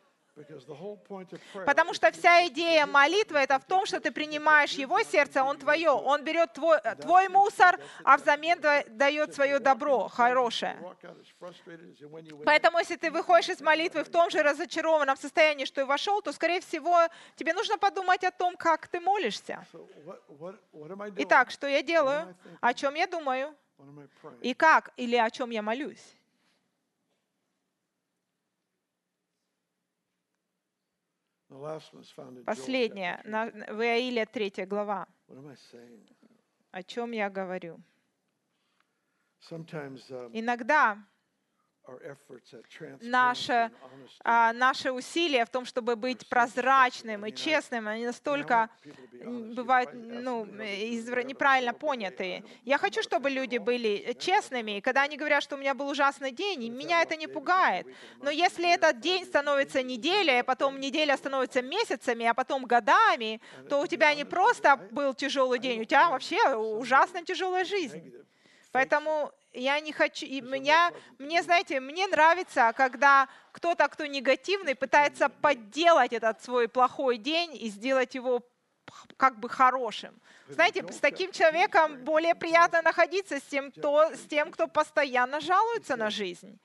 Потому 1.66 1.94
что 1.94 2.12
вся 2.12 2.48
идея 2.48 2.86
молитвы 2.86 3.40
это 3.40 3.58
в 3.58 3.66
том, 3.66 3.86
что 3.86 4.00
ты 4.00 4.12
принимаешь 4.12 4.72
его 4.74 5.02
сердце, 5.04 5.44
он 5.44 5.58
твое. 5.58 5.90
Он 5.90 6.24
берет 6.24 6.54
твой, 6.54 6.78
твой 7.02 7.30
мусор, 7.30 7.80
а 8.04 8.18
взамен 8.18 8.60
да- 8.60 8.84
дает 8.88 9.34
свое 9.34 9.60
добро, 9.60 10.08
хорошее. 10.10 10.78
Поэтому, 12.46 12.80
если 12.80 12.96
ты 12.98 13.12
выходишь 13.12 13.50
из 13.50 13.62
молитвы 13.62 14.04
в 14.04 14.10
том 14.10 14.30
же 14.30 14.44
разочарованном 14.44 15.16
состоянии, 15.18 15.66
что 15.66 15.82
и 15.82 15.84
вошел, 15.86 16.22
то, 16.22 16.32
скорее 16.34 16.60
всего, 16.60 17.08
тебе 17.36 17.54
нужно 17.54 17.78
подумать 17.78 18.24
о 18.24 18.32
том, 18.32 18.56
как 18.58 18.88
ты 18.88 19.00
молишься. 19.00 19.66
Итак, 21.24 21.52
что 21.52 21.68
я 21.68 21.82
делаю? 21.82 22.36
О 22.62 22.74
чем 22.74 22.96
я 22.96 23.08
думаю? 23.08 23.56
И 24.42 24.54
как? 24.54 24.92
Или 24.98 25.16
о 25.16 25.30
чем 25.30 25.50
я 25.52 25.62
молюсь? 25.62 26.16
Последнее, 32.46 33.22
на- 33.26 33.46
в 33.74 33.82
Иаиле 33.82 34.26
3 34.26 34.66
глава. 34.66 35.08
О 36.72 36.84
чем 36.84 37.12
я 37.12 37.30
говорю? 37.30 37.80
Иногда 40.34 40.98
наше, 43.02 43.72
а, 44.24 44.54
наши 44.54 44.92
усилия 44.92 45.46
в 45.46 45.50
том, 45.50 45.66
чтобы 45.66 45.96
быть 45.96 46.28
прозрачным 46.28 47.26
и 47.26 47.32
честным, 47.34 47.88
они 47.88 48.06
настолько 48.06 48.70
бывают 49.56 49.92
ну, 49.94 50.46
неправильно 50.46 51.74
понятые. 51.74 52.44
Я 52.64 52.78
хочу, 52.78 53.02
чтобы 53.02 53.30
люди 53.30 53.58
были 53.58 54.16
честными, 54.20 54.78
и 54.78 54.82
когда 54.82 55.04
они 55.04 55.18
говорят, 55.18 55.44
что 55.44 55.56
у 55.56 55.60
меня 55.60 55.74
был 55.74 55.88
ужасный 55.88 56.32
день, 56.32 56.70
меня 56.72 57.02
это 57.02 57.16
не 57.16 57.28
пугает. 57.28 57.88
Но 58.22 58.30
если 58.30 58.74
этот 58.74 59.00
день 59.00 59.26
становится 59.26 59.84
неделей, 59.84 60.40
а 60.40 60.44
потом 60.44 60.80
неделя 60.80 61.18
становится 61.18 61.62
месяцами, 61.62 62.26
а 62.26 62.34
потом 62.34 62.66
годами, 62.66 63.42
то 63.70 63.82
у 63.82 63.88
тебя 63.88 64.14
не 64.14 64.26
просто 64.26 64.78
был 64.92 65.14
тяжелый 65.14 65.60
день, 65.60 65.82
у 65.82 65.86
тебя 65.86 66.10
вообще 66.10 66.56
ужасно 66.56 67.24
тяжелая 67.24 67.66
жизнь. 67.66 68.14
Поэтому 68.72 69.32
я 69.56 69.80
не 69.80 69.92
хочу, 69.92 70.26
и 70.26 70.42
меня, 70.42 70.92
мне, 71.18 71.42
знаете, 71.44 71.80
мне 71.80 72.08
нравится, 72.08 72.74
когда 72.76 73.28
кто-то, 73.52 73.88
кто 73.88 74.06
негативный, 74.06 74.76
пытается 74.76 75.30
подделать 75.30 76.14
этот 76.14 76.42
свой 76.44 76.68
плохой 76.68 77.18
день 77.18 77.56
и 77.56 77.70
сделать 77.70 78.16
его 78.16 78.42
как 79.18 79.40
бы 79.40 79.50
хорошим. 79.50 80.20
Знаете, 80.48 80.86
с 80.92 80.98
таким 80.98 81.32
человеком 81.32 82.04
более 82.04 82.36
приятно 82.36 82.82
находиться, 82.82 83.38
с 83.38 83.44
тем, 83.44 83.72
кто, 83.72 84.12
с 84.14 84.28
тем, 84.28 84.52
кто 84.52 84.68
постоянно 84.68 85.40
жалуется 85.40 85.96
на 85.96 86.10
жизнь. 86.10 86.60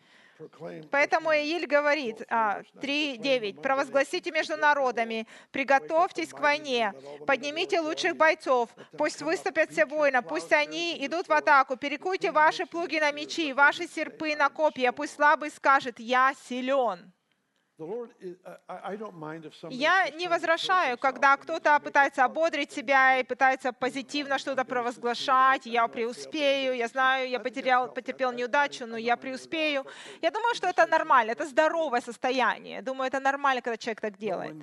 Поэтому 0.91 1.33
Ииль 1.33 1.67
говорит, 1.67 2.23
а, 2.29 2.63
3.9, 2.81 3.61
«Провозгласите 3.61 4.31
между 4.31 4.57
народами, 4.57 5.27
приготовьтесь 5.51 6.31
к 6.31 6.41
войне, 6.41 6.95
поднимите 7.27 7.81
лучших 7.81 8.17
бойцов, 8.17 8.71
пусть 8.97 9.23
выступят 9.23 9.71
все 9.71 9.87
воины, 9.87 10.23
пусть 10.23 10.53
они 10.53 11.05
идут 11.07 11.29
в 11.29 11.33
атаку, 11.33 11.77
перекуйте 11.77 12.31
ваши 12.33 12.67
плуги 12.67 12.99
на 12.99 13.13
мечи, 13.13 13.53
ваши 13.53 13.87
серпы 13.87 14.35
на 14.37 14.49
копья, 14.49 14.93
пусть 14.93 15.15
слабый 15.15 15.51
скажет, 15.51 15.99
я 15.99 16.35
силен». 16.49 17.13
Я 19.71 20.11
не 20.11 20.29
возражаю, 20.29 20.99
когда 20.99 21.37
кто-то 21.37 21.81
пытается 21.81 22.25
ободрить 22.25 22.73
себя 22.73 23.19
и 23.19 23.25
пытается 23.25 23.73
позитивно 23.73 24.39
что-то 24.39 24.65
провозглашать. 24.65 25.67
Я 25.67 25.89
преуспею, 25.89 26.77
я 26.77 26.89
знаю, 26.89 27.29
я 27.29 27.41
потерял, 27.41 27.93
потерпел 27.93 28.33
неудачу, 28.33 28.87
но 28.87 28.97
я 28.97 29.17
преуспею. 29.17 29.87
Я 30.23 30.31
думаю, 30.31 30.55
что 30.55 30.69
это 30.69 30.87
нормально, 30.87 31.33
это 31.33 31.47
здоровое 31.47 32.01
состояние. 32.01 32.83
Думаю, 32.83 33.09
это 33.09 33.21
нормально, 33.21 33.63
когда 33.63 33.77
человек 33.77 34.01
так 34.01 34.19
делает. 34.19 34.55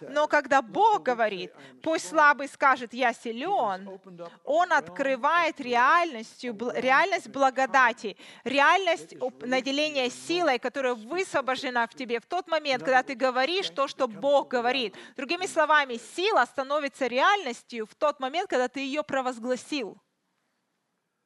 Но 0.00 0.26
когда 0.26 0.60
Бог 0.62 1.02
говорит, 1.02 1.52
пусть 1.82 2.08
слабый 2.08 2.48
скажет, 2.48 2.92
я 2.94 3.12
силен, 3.12 4.00
Он 4.44 4.72
открывает 4.72 5.60
реальностью, 5.60 6.56
реальность 6.74 7.28
благодати, 7.28 8.16
реальность 8.44 9.14
наделения 9.40 10.10
силой, 10.10 10.58
которая 10.58 10.94
высвобождена 10.94 11.86
в 11.86 11.94
тебе 11.94 12.18
в 12.18 12.26
тот 12.26 12.48
момент, 12.48 12.55
когда 12.80 13.02
ты 13.02 13.14
говоришь 13.14 13.70
то, 13.70 13.88
что 13.88 14.08
Бог 14.08 14.48
говорит. 14.48 14.94
Другими 15.16 15.46
словами, 15.46 15.96
сила 15.96 16.44
становится 16.44 17.06
реальностью 17.06 17.86
в 17.86 17.94
тот 17.94 18.20
момент, 18.20 18.50
когда 18.50 18.68
ты 18.68 18.80
ее 18.80 19.02
провозгласил 19.02 20.00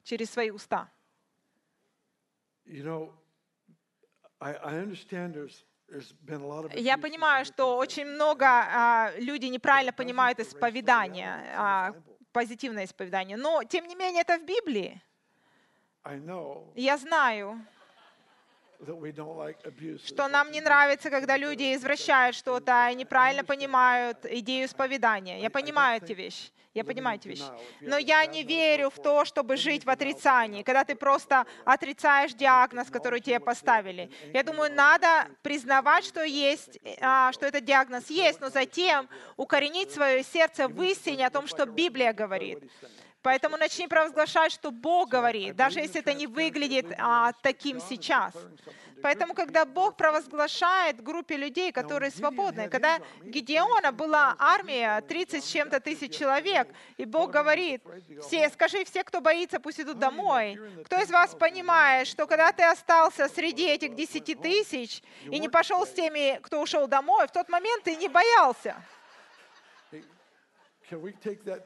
через 0.03 0.31
свои 0.31 0.51
уста. 0.51 0.91
You 2.67 2.85
know, 2.85 3.13
I, 4.41 4.55
I 4.55 4.75
understand 4.79 5.35
there's, 5.35 5.65
there's 5.89 6.13
been 6.25 6.43
a 6.43 6.47
lot 6.47 6.65
of 6.65 6.75
Я 6.75 6.97
понимаю, 6.99 7.45
что 7.45 7.77
очень 7.77 8.07
много 8.07 8.47
а, 8.47 9.13
люди 9.19 9.47
неправильно 9.47 9.93
понимают 9.93 10.39
исповедание, 10.41 11.53
а, 11.57 11.95
позитивное 12.33 12.85
исповедание. 12.85 13.37
Но, 13.37 13.65
тем 13.65 13.87
не 13.87 13.95
менее, 13.97 14.23
это 14.23 14.39
в 14.39 14.45
Библии. 14.45 15.03
Я 16.75 16.97
знаю, 16.97 17.67
что 20.05 20.29
нам 20.29 20.51
не 20.51 20.61
нравится, 20.61 21.11
когда 21.11 21.37
люди 21.37 21.75
извращают 21.75 22.37
что-то 22.37 22.89
и 22.91 22.95
неправильно 22.95 23.45
понимают 23.45 24.25
идею 24.25 24.67
исповедания. 24.67 25.41
Я 25.41 25.51
понимаю 25.51 26.01
эти 26.03 26.13
вещи. 26.13 26.51
Я 26.73 26.85
понимаю 26.85 27.19
эти 27.19 27.27
вещи. 27.29 27.43
Но 27.81 27.99
я 27.99 28.25
не 28.27 28.45
верю 28.45 28.91
в 28.91 29.03
то, 29.03 29.25
чтобы 29.25 29.57
жить 29.57 29.85
в 29.85 29.91
отрицании, 29.91 30.63
когда 30.63 30.85
ты 30.85 30.95
просто 30.95 31.45
отрицаешь 31.65 32.33
диагноз, 32.33 32.91
который 32.91 33.21
тебе 33.21 33.41
поставили. 33.41 34.09
Я 34.33 34.45
думаю, 34.45 34.73
надо 34.73 35.29
признавать, 35.43 36.05
что 36.05 36.23
есть, 36.23 36.79
а, 37.01 37.33
что 37.33 37.47
этот 37.47 37.65
диагноз 37.65 38.09
есть, 38.09 38.41
но 38.41 38.51
затем 38.51 39.09
укоренить 39.37 39.91
свое 39.91 40.23
сердце 40.23 40.69
в 40.69 40.83
истине 40.83 41.27
о 41.27 41.31
том, 41.31 41.49
что 41.49 41.67
Библия 41.67 42.13
говорит. 42.13 42.63
Поэтому 43.23 43.57
начни 43.57 43.87
провозглашать, 43.87 44.53
что 44.53 44.71
Бог 44.71 45.11
говорит, 45.11 45.55
даже 45.57 45.81
если 45.81 46.01
это 46.01 46.15
не 46.15 46.27
выглядит 46.27 46.87
а, 46.99 47.33
таким 47.43 47.81
сейчас. 47.81 48.33
Поэтому, 49.03 49.35
когда 49.35 49.65
Бог 49.65 49.97
провозглашает 49.97 51.03
группе 51.03 51.37
людей, 51.37 51.73
которые 51.73 52.11
свободны, 52.11 52.69
когда 52.69 53.01
Гедеона 53.23 53.93
была 53.93 54.37
армия 54.39 55.01
30 55.03 55.45
с 55.45 55.49
чем-то 55.51 55.81
тысяч 55.81 56.17
человек, 56.17 56.69
и 56.97 57.05
Бог 57.05 57.31
говорит, 57.31 57.83
все, 58.23 58.49
скажи, 58.51 58.85
все, 58.85 59.03
кто 59.05 59.21
боится, 59.21 59.59
пусть 59.61 59.81
идут 59.81 59.99
домой. 59.99 60.59
Кто 60.85 61.01
из 61.01 61.11
вас 61.11 61.35
понимает, 61.35 62.07
что 62.09 62.27
когда 62.27 62.53
ты 62.53 62.63
остался 62.65 63.29
среди 63.29 63.67
этих 63.67 63.95
10 63.95 64.41
тысяч 64.41 65.03
и 65.25 65.39
не 65.39 65.49
пошел 65.49 65.87
с 65.87 65.91
теми, 65.91 66.39
кто 66.43 66.61
ушел 66.61 66.87
домой, 66.87 67.27
в 67.27 67.33
тот 67.33 67.49
момент 67.49 67.85
ты 67.85 67.97
не 67.97 68.09
боялся. 68.09 68.77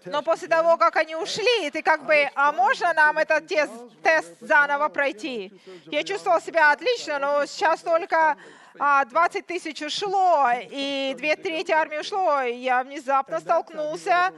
Но 0.07 0.23
после 0.23 0.49
того, 0.49 0.77
как 0.77 0.97
они 0.97 1.17
ушли, 1.17 1.71
ты 1.71 1.83
как 1.83 2.05
бы, 2.05 2.29
а 2.35 2.53
можно 2.53 2.93
нам 2.93 3.19
этот 3.19 3.47
тест, 3.47 3.73
тест 4.03 4.35
заново 4.41 4.89
пройти? 4.89 5.53
Я 5.87 6.05
чувствовал 6.05 6.41
себя 6.41 6.73
отлично, 6.73 7.19
но 7.19 7.47
сейчас 7.47 7.81
только 7.81 8.37
20 8.79 9.47
тысяч 9.47 9.83
ушло, 9.83 10.49
и 10.71 11.15
две 11.17 11.37
трети 11.37 11.71
армии 11.71 11.99
ушло, 11.99 12.43
и 12.43 12.55
я 12.55 12.83
внезапно 12.83 13.41
столкнулся, 13.41 14.33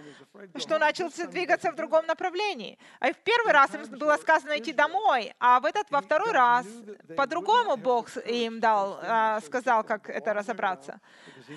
что 0.56 0.78
начал 0.78 1.10
двигаться 1.28 1.72
в 1.72 1.76
другом 1.76 2.06
направлении. 2.06 2.78
А 3.00 3.12
в 3.12 3.16
первый 3.16 3.52
раз 3.52 3.74
им 3.74 3.82
было 3.98 4.16
сказано 4.16 4.58
идти 4.58 4.72
домой, 4.72 5.32
а 5.40 5.60
в 5.60 5.64
этот, 5.64 5.90
во 5.90 6.00
второй 6.00 6.32
раз, 6.32 6.66
по-другому 7.16 7.76
Бог 7.76 8.14
им 8.26 8.60
дал, 8.60 8.98
а, 9.02 9.40
сказал, 9.40 9.84
как 9.84 10.10
это 10.10 10.34
разобраться. 10.34 11.00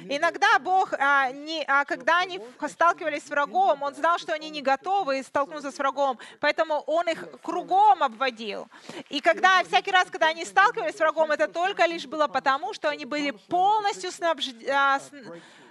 Иногда 0.07 0.59
Бог, 0.59 0.93
а, 0.93 1.31
не, 1.31 1.63
а 1.67 1.83
когда 1.83 2.19
они 2.19 2.39
сталкивались 2.67 3.25
с 3.25 3.29
врагом, 3.29 3.81
Он 3.81 3.93
знал, 3.93 4.17
что 4.19 4.33
они 4.33 4.49
не 4.49 4.61
готовы 4.61 5.21
столкнуться 5.23 5.71
с 5.71 5.77
врагом, 5.77 6.19
поэтому 6.39 6.83
Он 6.87 7.09
их 7.09 7.25
кругом 7.41 8.03
обводил. 8.03 8.67
И 9.09 9.19
когда 9.19 9.63
всякий 9.63 9.91
раз, 9.91 10.09
когда 10.09 10.27
они 10.27 10.45
сталкивались 10.45 10.95
с 10.95 10.99
врагом, 10.99 11.31
это 11.31 11.47
только 11.47 11.85
лишь 11.85 12.05
было 12.05 12.27
потому, 12.27 12.68
что 12.73 12.89
они 12.89 13.05
были 13.05 13.31
полностью 13.31 14.11
снабж- 14.11 14.69
а, 14.69 14.99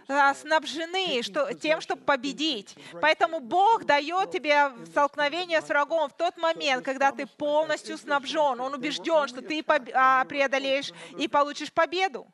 а, 0.08 0.34
снабжены 0.34 1.22
что, 1.22 1.52
тем, 1.54 1.80
чтобы 1.80 2.02
победить. 2.02 2.74
Поэтому 3.00 3.40
Бог 3.40 3.84
дает 3.84 4.30
тебе 4.30 4.72
столкновение 4.86 5.60
с 5.60 5.68
врагом 5.68 6.08
в 6.08 6.16
тот 6.16 6.36
момент, 6.38 6.84
когда 6.84 7.12
ты 7.12 7.26
полностью 7.26 7.98
снабжен. 7.98 8.60
Он 8.60 8.74
убежден, 8.74 9.28
что 9.28 9.42
ты 9.42 9.62
а, 9.94 10.24
преодолеешь 10.24 10.92
и 11.18 11.28
получишь 11.28 11.72
победу. 11.72 12.26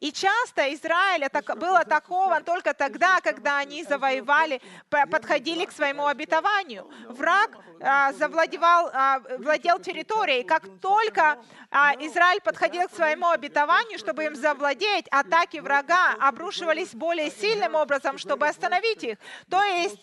И 0.00 0.12
часто 0.12 0.72
Израиль 0.74 1.24
атака- 1.24 1.56
был 1.56 1.74
атакован 1.76 2.44
только 2.44 2.74
тогда, 2.74 3.20
когда 3.20 3.58
они 3.58 3.84
завоевали, 3.84 4.60
подходили 4.88 5.64
к 5.64 5.72
своему 5.72 6.06
обетованию. 6.06 6.90
Враг 7.08 7.50
а, 7.80 8.12
завладевал, 8.12 8.90
а, 8.92 9.20
владел 9.38 9.78
территорией. 9.78 10.44
Как 10.44 10.64
только 10.80 11.38
а, 11.70 11.94
Израиль 12.00 12.40
подходил 12.40 12.88
к 12.88 12.94
своему 12.94 13.28
обетованию, 13.30 13.98
чтобы 13.98 14.24
им 14.24 14.34
завладеть, 14.34 15.06
атаки 15.10 15.58
врага 15.58 16.14
обрушивались 16.20 16.94
более 16.94 17.30
сильным 17.30 17.74
образом, 17.74 18.18
чтобы 18.18 18.48
остановить 18.48 19.04
их. 19.04 19.18
То 19.48 19.62
есть, 19.62 19.98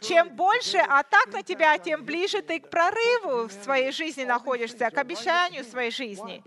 чем 0.00 0.30
больше 0.30 0.78
атак 0.78 1.32
на 1.32 1.42
тебя, 1.42 1.76
тем 1.78 2.04
ближе 2.04 2.42
ты 2.42 2.60
к 2.60 2.70
прорыву 2.70 3.48
в 3.48 3.52
своей 3.52 3.92
жизни 3.92 4.24
находишься, 4.24 4.90
к 4.90 4.98
обещанию 4.98 5.64
своей 5.64 5.90
жизни. 5.90 6.42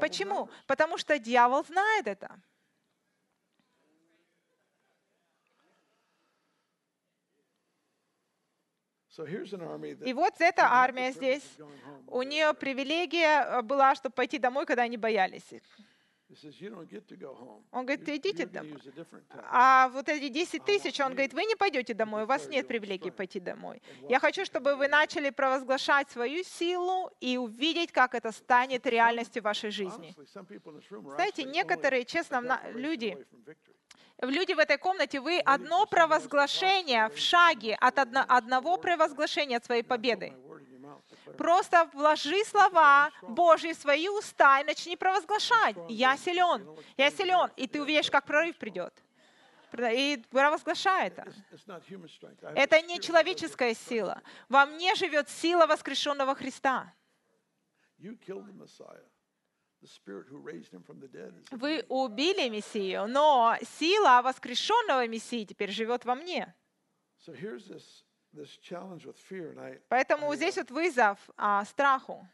Почему? 0.00 0.48
Потому 0.66 0.96
что 0.98 1.18
дьявол 1.18 1.64
знает 1.64 1.81
это. 2.04 2.40
Army 9.18 9.92
that 9.92 10.08
И 10.08 10.12
вот 10.14 10.40
эта 10.40 10.62
армия 10.70 11.12
здесь, 11.12 11.44
у 12.06 12.22
нее 12.22 12.54
привилегия 12.54 13.42
э, 13.44 13.62
была, 13.62 13.94
чтобы 13.94 14.14
пойти 14.14 14.38
домой, 14.38 14.64
когда 14.64 14.84
они 14.84 14.96
боялись. 14.96 15.44
Он 17.72 17.84
говорит, 17.86 18.08
идите 18.08 18.46
домой. 18.46 18.78
А 19.50 19.88
вот 19.88 20.08
эти 20.08 20.28
10 20.28 20.64
тысяч, 20.64 21.00
он 21.00 21.12
говорит, 21.12 21.34
вы 21.34 21.44
не 21.44 21.54
пойдете 21.56 21.94
домой, 21.94 22.22
у 22.22 22.26
вас 22.26 22.48
нет 22.48 22.66
привилегии 22.68 23.10
пойти 23.10 23.40
домой. 23.40 23.82
Я 24.08 24.18
хочу, 24.20 24.44
чтобы 24.44 24.76
вы 24.76 24.88
начали 24.88 25.30
провозглашать 25.30 26.10
свою 26.10 26.42
силу 26.44 27.10
и 27.20 27.36
увидеть, 27.36 27.92
как 27.92 28.14
это 28.14 28.32
станет 28.32 28.86
реальностью 28.86 29.42
вашей 29.42 29.70
жизни. 29.70 30.14
Знаете, 31.16 31.44
некоторые, 31.44 32.04
честно, 32.04 32.60
люди. 32.74 33.16
Люди 34.20 34.52
в 34.54 34.58
этой 34.60 34.78
комнате, 34.78 35.18
вы 35.20 35.40
одно 35.40 35.84
провозглашение 35.86 37.08
в 37.08 37.18
шаге 37.18 37.74
от 37.80 37.98
одно- 37.98 38.24
одного 38.28 38.76
провозглашения 38.76 39.56
от 39.56 39.64
своей 39.64 39.82
победы. 39.82 40.32
Просто 41.36 41.88
вложи 41.92 42.44
слова 42.44 43.10
Божьи 43.22 43.72
в 43.72 43.76
свои 43.76 44.08
уста 44.08 44.60
и 44.60 44.64
начни 44.64 44.96
провозглашать. 44.96 45.76
Я 45.88 46.16
силен, 46.16 46.66
я 46.96 47.10
силен. 47.10 47.50
И 47.56 47.66
ты 47.66 47.80
увидишь, 47.80 48.10
как 48.10 48.24
прорыв 48.24 48.56
придет. 48.56 48.92
И 49.72 50.22
провозглашай 50.30 51.08
это. 51.08 51.24
Это 52.54 52.82
не 52.82 53.00
человеческая 53.00 53.74
сила. 53.74 54.20
Во 54.48 54.66
мне 54.66 54.94
живет 54.94 55.30
сила 55.30 55.66
воскрешенного 55.66 56.34
Христа. 56.34 56.92
Вы 61.50 61.84
убили 61.88 62.48
Мессию, 62.48 63.06
но 63.08 63.56
сила 63.78 64.20
воскрешенного 64.22 65.06
Мессии 65.08 65.44
теперь 65.44 65.70
живет 65.70 66.04
во 66.04 66.14
мне. 66.14 66.54
Поэтому 69.88 70.34
здесь 70.34 70.56
вот 70.56 70.70
вызов 70.70 71.18
а, 71.36 71.64
страху. 71.64 72.26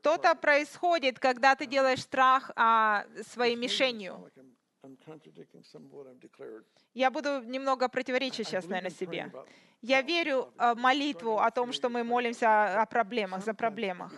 Что-то 0.00 0.34
происходит, 0.34 1.18
когда 1.18 1.54
ты 1.54 1.66
делаешь 1.66 2.00
страх 2.00 2.50
а, 2.56 3.06
своей 3.26 3.56
мишенью. 3.56 4.30
Я 6.94 7.10
буду 7.10 7.40
немного 7.42 7.88
противоречить 7.88 8.46
сейчас, 8.48 8.66
наверное, 8.66 8.90
себе. 8.90 9.32
Я 9.82 10.02
верю 10.02 10.50
а, 10.56 10.74
в 10.74 10.78
молитву 10.78 11.38
о 11.38 11.50
том, 11.50 11.72
что 11.72 11.90
мы 11.90 12.04
молимся 12.04 12.82
о 12.82 12.86
проблемах, 12.86 13.44
за 13.44 13.52
проблемах. 13.52 14.12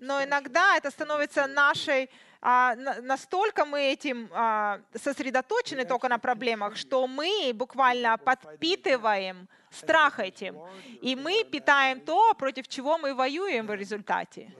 Но 0.00 0.24
иногда 0.24 0.76
это 0.76 0.90
становится 0.90 1.46
нашей, 1.46 2.10
а, 2.40 2.74
на- 2.74 3.00
настолько 3.02 3.64
мы 3.64 3.92
этим 3.92 4.28
а, 4.32 4.80
сосредоточены 4.94 5.84
только 5.84 6.08
на 6.08 6.18
проблемах, 6.18 6.76
что 6.76 7.06
мы 7.06 7.52
буквально 7.54 8.18
подпитываем 8.18 9.48
страх 9.70 10.18
этим. 10.18 10.56
И 11.00 11.14
мы 11.14 11.44
питаем 11.44 12.00
то, 12.00 12.34
против 12.34 12.66
чего 12.66 12.98
мы 12.98 13.14
воюем 13.14 13.66
в 13.66 13.74
результате. 13.74 14.52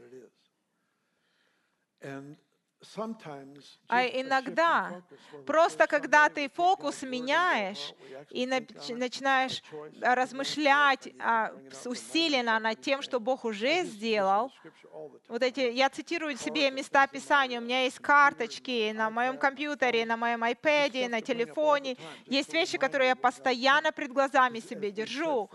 And 2.01 2.37
А 3.89 4.05
иногда, 4.05 5.03
просто 5.47 5.87
когда 5.87 6.29
ты 6.29 6.49
фокус 6.49 7.03
меняешь 7.03 7.93
и 8.31 8.47
начинаешь 8.47 9.63
размышлять 10.01 11.09
а, 11.21 11.53
усиленно 11.85 12.59
над 12.59 12.81
тем, 12.81 13.03
что. 13.03 13.19
Бог 13.19 13.45
уже 13.45 13.85
сделал. 13.85 14.53
Вот 15.29 15.43
эти, 15.43 15.61
я 15.61 15.89
цитирую 15.91 16.37
себе 16.37 16.71
места 16.71 17.07
Писания. 17.07 17.59
У 17.61 17.63
меня 17.63 17.83
есть 17.85 17.99
карточки 17.99 18.93
на 18.93 19.11
моем 19.11 19.39
компьютере, 19.39 20.07
на 20.07 20.17
моем 20.17 20.45
iPad, 20.45 21.09
на 21.09 21.21
телефоне. 21.21 21.97
Есть 22.27 22.53
вещи, 22.53 22.79
которые 22.79 23.09
я 23.09 23.17
постоянно 23.17 23.91
пред 23.93 24.13
глазами 24.13 24.61
себе 24.61 24.91
держу, 24.93 25.51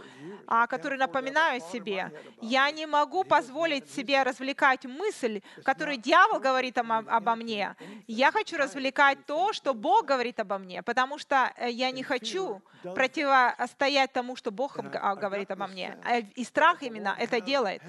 а, 0.46 0.68
которые 0.68 1.00
напоминаю 1.00 1.62
себе. 1.62 2.12
Я 2.42 2.70
не 2.72 2.86
могу 2.86 3.24
позволить 3.24 3.90
себе 3.90 4.24
развлекать 4.24 4.86
мысль, 4.86 5.42
которую 5.64 5.98
дьявол 5.98 6.40
говорит 6.40 6.78
ом- 6.78 7.08
обо 7.18 7.36
мне. 7.36 7.76
Я 8.08 8.32
хочу 8.32 8.58
развлекать 8.58 9.26
то, 9.26 9.54
что 9.54 9.74
Бог 9.74 10.06
говорит 10.06 10.40
обо 10.40 10.58
мне, 10.58 10.82
потому 10.82 11.20
что 11.20 11.36
э, 11.58 11.70
я 11.70 11.92
не 11.92 12.04
хочу 12.04 12.62
противостоять 12.82 14.12
тому, 14.12 14.36
что 14.36 14.52
Бог 14.52 14.80
а, 14.80 15.16
говорит 15.16 15.52
обо 15.52 15.68
мне. 15.68 15.98
А, 16.04 16.18
И 16.18 16.44
страх 16.44 16.82
именно 16.84 17.16
это 17.20 17.40
делает. 17.40 17.82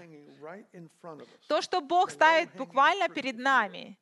То, 1.48 1.62
что 1.62 1.80
Бог 1.80 2.10
ставит 2.10 2.54
буквально 2.54 3.08
перед 3.08 3.38
нами. 3.38 3.96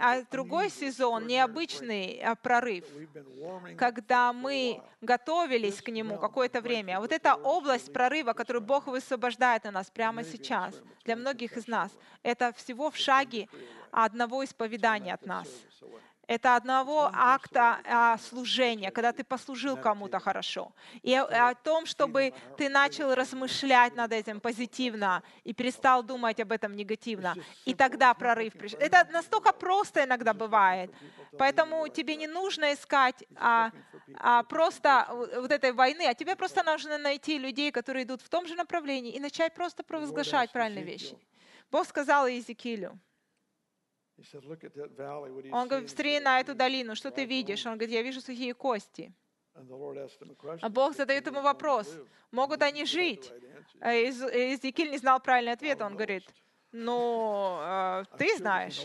А 0.00 0.22
другой 0.22 0.70
сезон, 0.70 1.26
необычный 1.26 2.20
а, 2.20 2.34
прорыв, 2.34 2.84
когда 3.78 4.32
мы 4.32 4.82
готовились 5.00 5.80
к 5.80 5.88
нему 5.88 6.18
какое-то 6.18 6.60
время. 6.60 6.98
Вот 6.98 7.12
эта 7.12 7.36
область 7.36 7.92
прорыва, 7.92 8.32
которую 8.32 8.62
Бог 8.62 8.88
высвобождает 8.88 9.64
на 9.64 9.70
нас 9.70 9.90
прямо 9.90 10.24
сейчас, 10.24 10.74
для 11.04 11.14
многих 11.14 11.56
из 11.56 11.68
нас, 11.68 11.92
это 12.22 12.52
всего 12.54 12.90
в 12.90 12.96
шаге 12.96 13.48
одного 13.92 14.44
исповедания 14.44 15.14
от 15.14 15.24
нас. 15.26 15.48
Это 16.26 16.56
одного 16.56 17.10
акта 17.12 17.80
а, 17.84 18.18
служения, 18.18 18.90
когда 18.90 19.12
ты 19.12 19.24
послужил 19.24 19.76
кому-то 19.76 20.18
хорошо. 20.20 20.72
И 21.02 21.14
о, 21.14 21.54
том, 21.54 21.86
чтобы 21.86 22.32
ты 22.56 22.68
начал 22.68 23.14
размышлять 23.14 23.94
над 23.94 24.12
этим 24.12 24.40
позитивно 24.40 25.22
и 25.44 25.52
перестал 25.52 26.02
думать 26.02 26.40
об 26.40 26.52
этом 26.52 26.76
негативно. 26.76 27.34
И 27.64 27.74
тогда 27.74 28.14
прорыв 28.14 28.54
пришел. 28.54 28.78
Это 28.80 29.06
настолько 29.12 29.52
просто 29.52 30.04
иногда 30.04 30.32
бывает. 30.32 30.90
Поэтому 31.38 31.88
тебе 31.88 32.16
не 32.16 32.26
нужно 32.26 32.72
искать 32.72 33.24
а, 33.36 33.70
а, 34.16 34.42
просто 34.44 35.06
вот 35.10 35.50
этой 35.50 35.72
войны, 35.72 36.06
а 36.08 36.14
тебе 36.14 36.36
просто 36.36 36.62
нужно 36.62 36.98
найти 36.98 37.38
людей, 37.38 37.70
которые 37.70 38.04
идут 38.04 38.22
в 38.22 38.28
том 38.28 38.46
же 38.46 38.54
направлении, 38.54 39.12
и 39.12 39.20
начать 39.20 39.54
просто 39.54 39.82
провозглашать 39.82 40.52
правильные 40.52 40.84
вещи. 40.84 41.16
Бог 41.70 41.86
сказал 41.86 42.26
Иезекиилю, 42.26 42.98
он 45.52 45.66
see?" 45.66 45.68
говорит, 45.68 45.84
And 45.84 45.84
he 45.84 45.88
смотри 45.88 46.16
said, 46.16 46.22
на 46.22 46.36
"I 46.36 46.40
эту 46.42 46.54
долину, 46.54 46.94
что 46.94 47.10
ты 47.10 47.24
видишь? 47.24 47.64
bones." 47.64 47.70
Он 47.70 47.78
говорит, 47.78 47.94
я 47.94 48.02
вижу 48.02 48.20
сухие 48.20 48.54
кости. 48.54 49.12
А 49.54 50.68
Бог 50.68 50.94
задает 50.96 51.26
"Can 51.26 51.30
ему 51.32 51.42
вопрос, 51.42 51.88
live?" 51.94 52.08
могут 52.32 52.62
они 52.62 52.84
жить? 52.84 53.32
А 53.80 53.92
Иезекииль 53.92 54.90
не 54.90 54.98
знал 54.98 55.20
правильный 55.20 55.52
ответ, 55.52 55.80
он 55.80 55.94
говорит, 55.94 56.24
ну, 56.72 57.58
э, 57.60 58.04
ты 58.18 58.36
знаешь. 58.36 58.80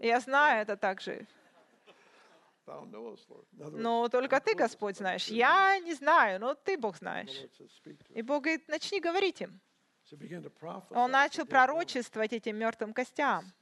Я 0.00 0.20
знаю 0.20 0.62
это 0.62 0.76
также. 0.76 1.26
Но 3.56 4.08
только 4.08 4.40
ты, 4.40 4.54
Господь, 4.54 4.96
знаешь. 4.98 5.28
Я 5.28 5.78
не 5.78 5.94
знаю, 5.94 6.40
но 6.40 6.54
ты, 6.54 6.76
Бог, 6.76 6.98
знаешь. 6.98 7.30
И 8.10 8.22
Бог 8.22 8.42
говорит, 8.42 8.68
начни 8.68 9.00
говорить 9.00 9.40
им. 9.40 9.60
Он 10.90 11.10
начал 11.10 11.46
пророчествовать 11.46 12.32
этим 12.32 12.56
мертвым 12.56 12.92
костям. 12.92 13.52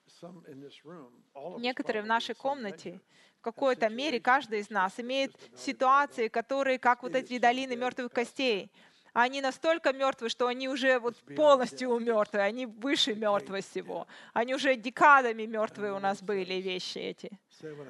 Некоторые 1.59 2.03
в 2.03 2.07
нашей 2.07 2.35
комнате, 2.35 3.01
в 3.39 3.43
какой-то 3.43 3.89
мере, 3.89 4.21
каждый 4.21 4.61
из 4.61 4.71
нас 4.71 4.99
имеет 4.99 5.35
ситуации, 5.57 6.29
которые, 6.29 6.79
как 6.79 7.03
вот 7.03 7.15
эти 7.15 7.39
долины 7.39 7.77
мертвых 7.77 8.13
костей. 8.13 8.71
Они 9.15 9.41
настолько 9.41 9.93
мертвы, 9.93 10.29
что 10.29 10.49
они 10.49 10.69
уже 10.69 10.99
вот 10.99 11.17
полностью 11.37 11.97
мертвы, 12.01 12.41
они 12.41 12.67
выше 12.67 13.15
мертвы 13.15 13.61
всего. 13.61 14.09
Они 14.33 14.55
уже 14.55 14.75
декадами 14.75 15.47
мертвые 15.47 15.93
у 15.93 16.01
нас 16.01 16.21
были 16.21 16.55
вещи 16.55 16.99
эти. 16.99 17.31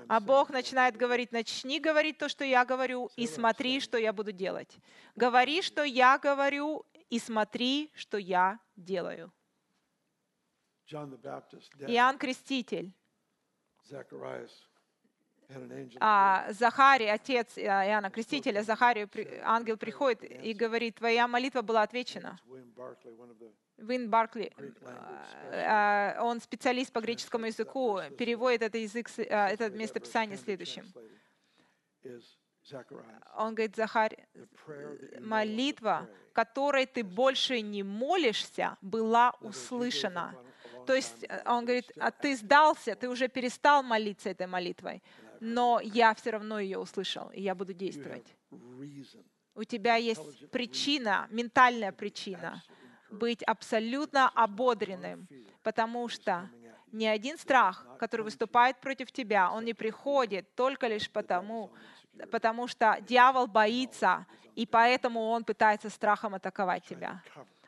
А. 0.09 0.21
Бог 0.21 0.51
начинает 0.51 0.97
говорить, 0.99 1.33
начни 1.33 1.81
говорить 1.81 2.19
то, 2.19 2.29
что 2.29 2.45
я 2.45 2.67
говорю, 2.67 3.11
и 3.17 3.27
смотри, 3.27 3.81
что 3.81 3.97
я 3.97 4.13
буду 4.13 4.33
делать. 4.33 4.77
Говори, 5.17 5.63
что 5.63 5.83
я 5.83 6.19
говорю, 6.19 6.85
и 7.11 7.19
смотри, 7.19 7.91
что 7.95 8.19
я 8.19 8.59
делаю. 8.77 9.33
Иоанн 11.89 12.19
Креститель, 12.19 12.93
а, 16.01 16.47
Захарий, 16.53 17.11
отец 17.11 17.57
а, 17.59 17.87
Иоанна 17.87 18.11
Крестителя, 18.11 18.63
Захарию, 18.63 19.09
ангел 19.43 19.77
приходит 19.77 20.23
и 20.23 20.53
говорит, 20.53 20.97
твоя 20.97 21.29
молитва 21.29 21.63
была 21.63 21.83
отвечена. 21.83 22.39
Вин 23.77 24.09
Баркли, 24.09 24.53
он 26.21 26.41
специалист 26.41 26.93
по 26.93 27.01
греческому 27.01 27.47
языку, 27.47 28.01
переводит 28.17 28.63
этот 28.63 28.81
язык, 28.81 29.11
это 29.19 29.69
местописание 29.71 30.39
следующим. 30.39 30.85
Он 33.37 33.55
говорит, 33.55 33.77
Захарь, 33.77 34.17
молитва, 35.21 36.09
которой 36.33 36.87
ты 36.87 37.05
больше 37.05 37.61
не 37.61 37.83
молишься, 37.83 38.77
была 38.81 39.33
услышана. 39.41 40.35
То 40.87 40.95
есть 40.95 41.25
э, 41.29 41.43
он 41.47 41.65
говорит, 41.65 41.91
а 41.99 42.11
ты 42.11 42.37
сдался, 42.37 42.95
ты 42.95 43.09
уже 43.09 43.29
перестал 43.29 43.83
молиться 43.83 44.29
этой 44.29 44.47
молитвой, 44.47 45.03
но 45.41 45.81
я 45.83 46.15
все 46.15 46.31
равно 46.31 46.59
ее 46.59 46.79
услышал, 46.79 47.31
и 47.31 47.41
я 47.41 47.55
буду 47.55 47.73
действовать. 47.73 48.27
У 49.55 49.65
тебя 49.65 49.97
есть 49.97 50.51
причина, 50.51 51.27
ментальная 51.31 51.93
причина 51.93 52.63
быть 53.11 53.43
абсолютно 53.45 54.29
ободренным, 54.29 55.29
потому 55.63 56.09
что 56.09 56.51
ни 56.93 57.07
один 57.07 57.39
страх, 57.39 57.87
который 57.99 58.23
выступает 58.23 58.81
против 58.81 59.11
тебя, 59.11 59.51
он 59.51 59.65
не 59.65 59.75
приходит 59.75 60.55
только 60.55 60.89
лишь 60.89 61.11
потому, 61.11 61.73
потому 62.31 62.67
что 62.67 62.99
дьявол 63.01 63.47
боится, 63.47 64.27
и 64.55 64.67
поэтому 64.67 65.21
он 65.31 65.45
пытается 65.45 65.91
страхом 65.91 66.35
атаковать 66.35 66.85
тебя. 66.85 67.23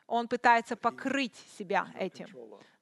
Он 0.07 0.29
пытается 0.29 0.77
покрыть 0.77 1.37
себя 1.59 1.89
этим, 1.99 2.29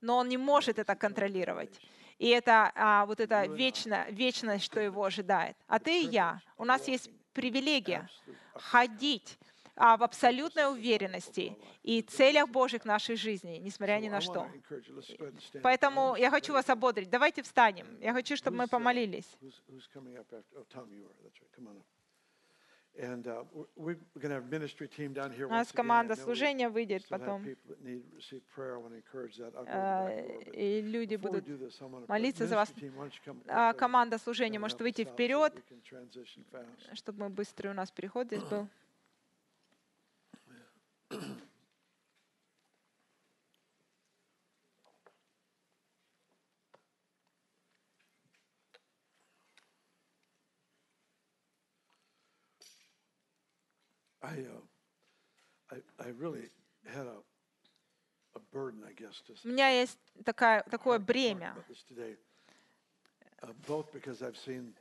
но 0.01 0.19
он 0.19 0.29
не 0.29 0.37
может 0.37 0.79
это 0.79 0.95
контролировать. 0.95 1.81
И 2.19 2.29
это 2.29 2.71
а, 2.75 3.07
вот 3.07 3.21
это 3.21 3.47
вечно, 3.47 4.07
вечность, 4.11 4.65
что 4.65 4.81
его 4.81 5.05
ожидает. 5.05 5.57
А 5.67 5.79
ты 5.79 6.03
и 6.03 6.07
я, 6.07 6.41
у 6.59 6.65
нас 6.65 6.87
есть 6.87 7.11
привилегия 7.33 8.09
ходить 8.55 9.39
а, 9.77 9.97
в 9.97 10.03
абсолютной 10.03 10.71
уверенности 10.71 11.57
и 11.83 12.01
целях 12.03 12.49
Божьих 12.49 12.83
в 12.83 12.85
нашей 12.85 13.17
жизни, 13.17 13.57
несмотря 13.57 13.99
ни 13.99 14.09
на 14.09 14.21
что. 14.21 14.49
Поэтому 15.63 16.15
я 16.17 16.31
хочу 16.31 16.53
вас 16.53 16.69
ободрить. 16.71 17.11
Давайте 17.11 17.43
встанем. 17.43 17.99
Я 18.01 18.13
хочу, 18.13 18.37
чтобы 18.37 18.59
мы 18.59 18.65
uh, 18.65 18.69
помолились. 18.69 19.27
Oh, 19.43 19.51
uh, 19.51 20.25
У 25.47 25.49
нас 25.49 25.73
команда 25.73 26.15
служения 26.15 26.69
выйдет 26.69 27.09
потом, 27.09 27.45
а, 29.67 30.09
и 30.53 30.81
люди 30.83 31.17
будут 31.17 31.45
молиться 32.07 32.47
за 32.47 32.55
вас. 32.55 32.73
А? 33.49 33.73
Команда 33.73 34.19
служения 34.19 34.61
может 34.61 34.81
выйти 34.81 35.03
вперед, 35.03 35.53
чтобы 36.93 37.25
мы 37.25 37.31
быстрый 37.31 37.69
у 37.69 37.75
нас 37.75 37.91
переход 37.91 38.29
здесь 38.29 38.45
был. 38.45 38.69
I, 54.25 54.27
uh, 54.27 54.63
I, 55.71 55.77
I 56.03 56.09
really 56.19 56.49
had 56.87 57.07
a, 57.07 57.19
a 58.37 58.41
burden, 58.53 58.81
I 58.89 58.93
guess, 58.93 59.21
to 59.27 59.35
У 59.45 59.49
меня 59.49 59.69
есть 59.69 59.99
такая, 60.25 60.63
такое 60.71 60.99
бремя. 60.99 61.55
Uh, 63.43 63.53
both 63.67 63.93
because 63.93 64.23
I've 64.23 64.39
seen 64.39 64.75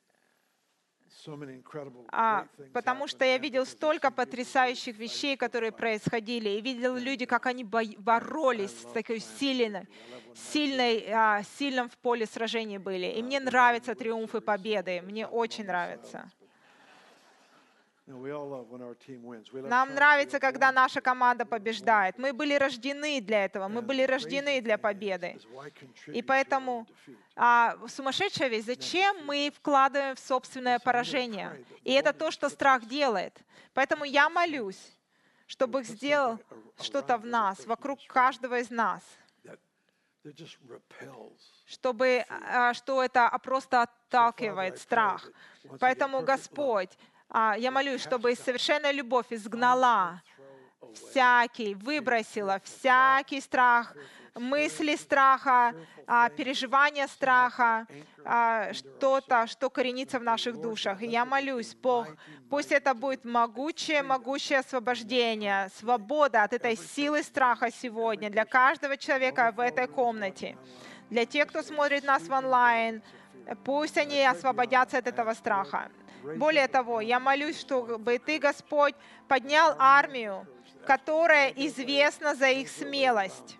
А, 2.12 2.48
потому 2.74 3.08
что 3.08 3.26
я 3.26 3.38
видел 3.38 3.66
столько 3.66 4.12
потрясающих 4.12 4.98
вещей, 4.98 5.38
которые 5.38 5.72
происходили, 5.72 6.50
и 6.50 6.62
видел 6.62 6.96
люди, 6.96 7.26
как 7.26 7.46
они 7.46 7.63
бо- 7.63 7.98
боролись 7.98 8.72
с 8.72 8.92
такой 8.94 9.20
сильной, 9.20 9.88
сильной, 10.36 11.06
а, 11.12 11.44
сильным 11.58 11.89
в 11.89 11.98
поле 11.98 12.26
сражений 12.26 12.78
были. 12.78 13.08
И 13.08 13.24
мне 13.24 13.39
нравятся 13.39 13.96
триумфы 13.96 14.42
победы, 14.42 15.02
мне 15.02 15.26
очень 15.28 15.66
нравится. 15.66 16.30
Нам 18.06 19.94
нравится, 19.94 20.39
когда 20.39 20.72
наша 20.74 21.00
команда 21.00 21.46
побеждает. 21.46 22.18
Мы 22.18 22.34
были 22.34 22.56
рождены 22.56 23.22
для 23.22 23.46
этого, 23.46 23.70
мы 23.70 23.82
были 23.82 24.04
рождены 24.04 24.62
для 24.62 24.78
победы. 24.78 25.39
И 26.08 26.22
поэтому 26.22 26.86
а, 27.36 27.78
сумасшедшая 27.88 28.50
вещь, 28.50 28.66
зачем 28.66 29.26
мы 29.26 29.52
вкладываем 29.56 30.16
в 30.16 30.20
собственное 30.20 30.80
поражение? 30.80 31.63
И 31.84 31.94
это 31.94 32.12
то, 32.12 32.30
что 32.30 32.50
страх 32.50 32.86
делает. 32.86 33.39
Поэтому 33.74 34.04
я 34.04 34.30
молюсь, 34.30 34.92
чтобы 35.48 35.84
сделал 35.84 36.39
что-то 36.82 37.18
в 37.18 37.26
нас, 37.26 37.66
вокруг 37.66 38.00
каждого 38.08 38.60
из 38.60 38.70
нас, 38.70 39.02
чтобы 41.66 42.26
а, 42.30 42.74
что 42.74 43.02
это 43.02 43.28
а, 43.28 43.38
просто 43.39 43.84
отталкивает 43.84 44.80
страх. 44.80 45.30
Поэтому, 45.80 46.22
Господь, 46.22 46.98
я 47.34 47.72
молюсь, 47.72 48.02
чтобы 48.02 48.36
совершенная 48.36 48.91
любовь 48.91 49.28
изгнала 49.32 50.22
всякий, 50.93 51.76
выбросила 51.76 52.60
всякий 52.64 53.41
страх, 53.41 53.95
мысли 54.36 54.95
страха, 54.95 55.74
а, 56.08 56.30
переживания 56.30 57.08
страха, 57.08 57.86
а, 58.26 58.74
что-то, 58.74 59.47
что 59.47 59.70
коренится 59.70 60.20
в 60.20 60.24
наших 60.24 60.58
душах. 60.60 61.01
И 61.01 61.08
я 61.08 61.26
молюсь, 61.26 61.76
Бог, 61.76 62.08
пусть 62.49 62.72
это 62.72 62.93
будет 62.93 63.26
могучее, 63.26 64.01
могучее 64.03 64.60
освобождение, 64.60 65.70
свобода 65.80 66.43
от 66.43 66.53
этой 66.53 66.76
силы 66.76 67.24
страха 67.24 67.70
сегодня 67.72 68.30
для 68.30 68.45
каждого 68.45 68.97
человека 68.97 69.53
в 69.55 69.60
этой 69.60 69.88
комнате. 69.88 70.58
Для 71.10 71.26
тех, 71.26 71.47
кто 71.47 71.62
смотрит 71.62 72.03
нас 72.03 72.24
в 72.24 72.32
онлайн, 72.32 73.03
пусть 73.64 73.97
они 73.97 74.24
освободятся 74.26 74.97
от 74.97 75.08
этого 75.08 75.34
страха. 75.34 75.91
Более 76.38 76.67
того, 76.67 77.01
я 77.01 77.19
молюсь, 77.19 77.59
чтобы 77.59 78.19
Ты, 78.19 78.39
Господь, 78.39 78.95
поднял 79.28 79.76
армию, 79.78 80.47
которая 80.86 81.49
известна 81.49 82.36
за 82.36 82.49
их 82.49 82.69
смелость, 82.69 83.57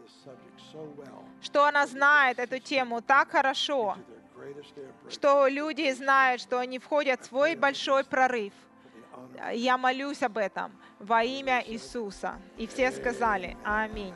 что 1.41 1.66
она 1.66 1.86
знает 1.88 2.39
эту 2.39 2.59
тему 2.59 3.01
так 3.01 3.32
хорошо, 3.32 3.97
что 5.09 5.47
люди 5.47 5.91
знают, 5.91 6.41
что 6.41 6.59
они 6.59 6.80
входят 6.80 7.22
в 7.22 7.26
свой 7.26 7.55
большой 7.55 8.03
прорыв. 8.03 8.53
Я 9.53 9.78
молюсь 9.78 10.22
об 10.24 10.38
этом 10.38 10.72
во 10.99 11.24
имя 11.24 11.64
Иисуса. 11.66 12.39
И 12.57 12.68
все 12.68 12.91
сказали 12.91 13.57
Аминь. 13.64 14.14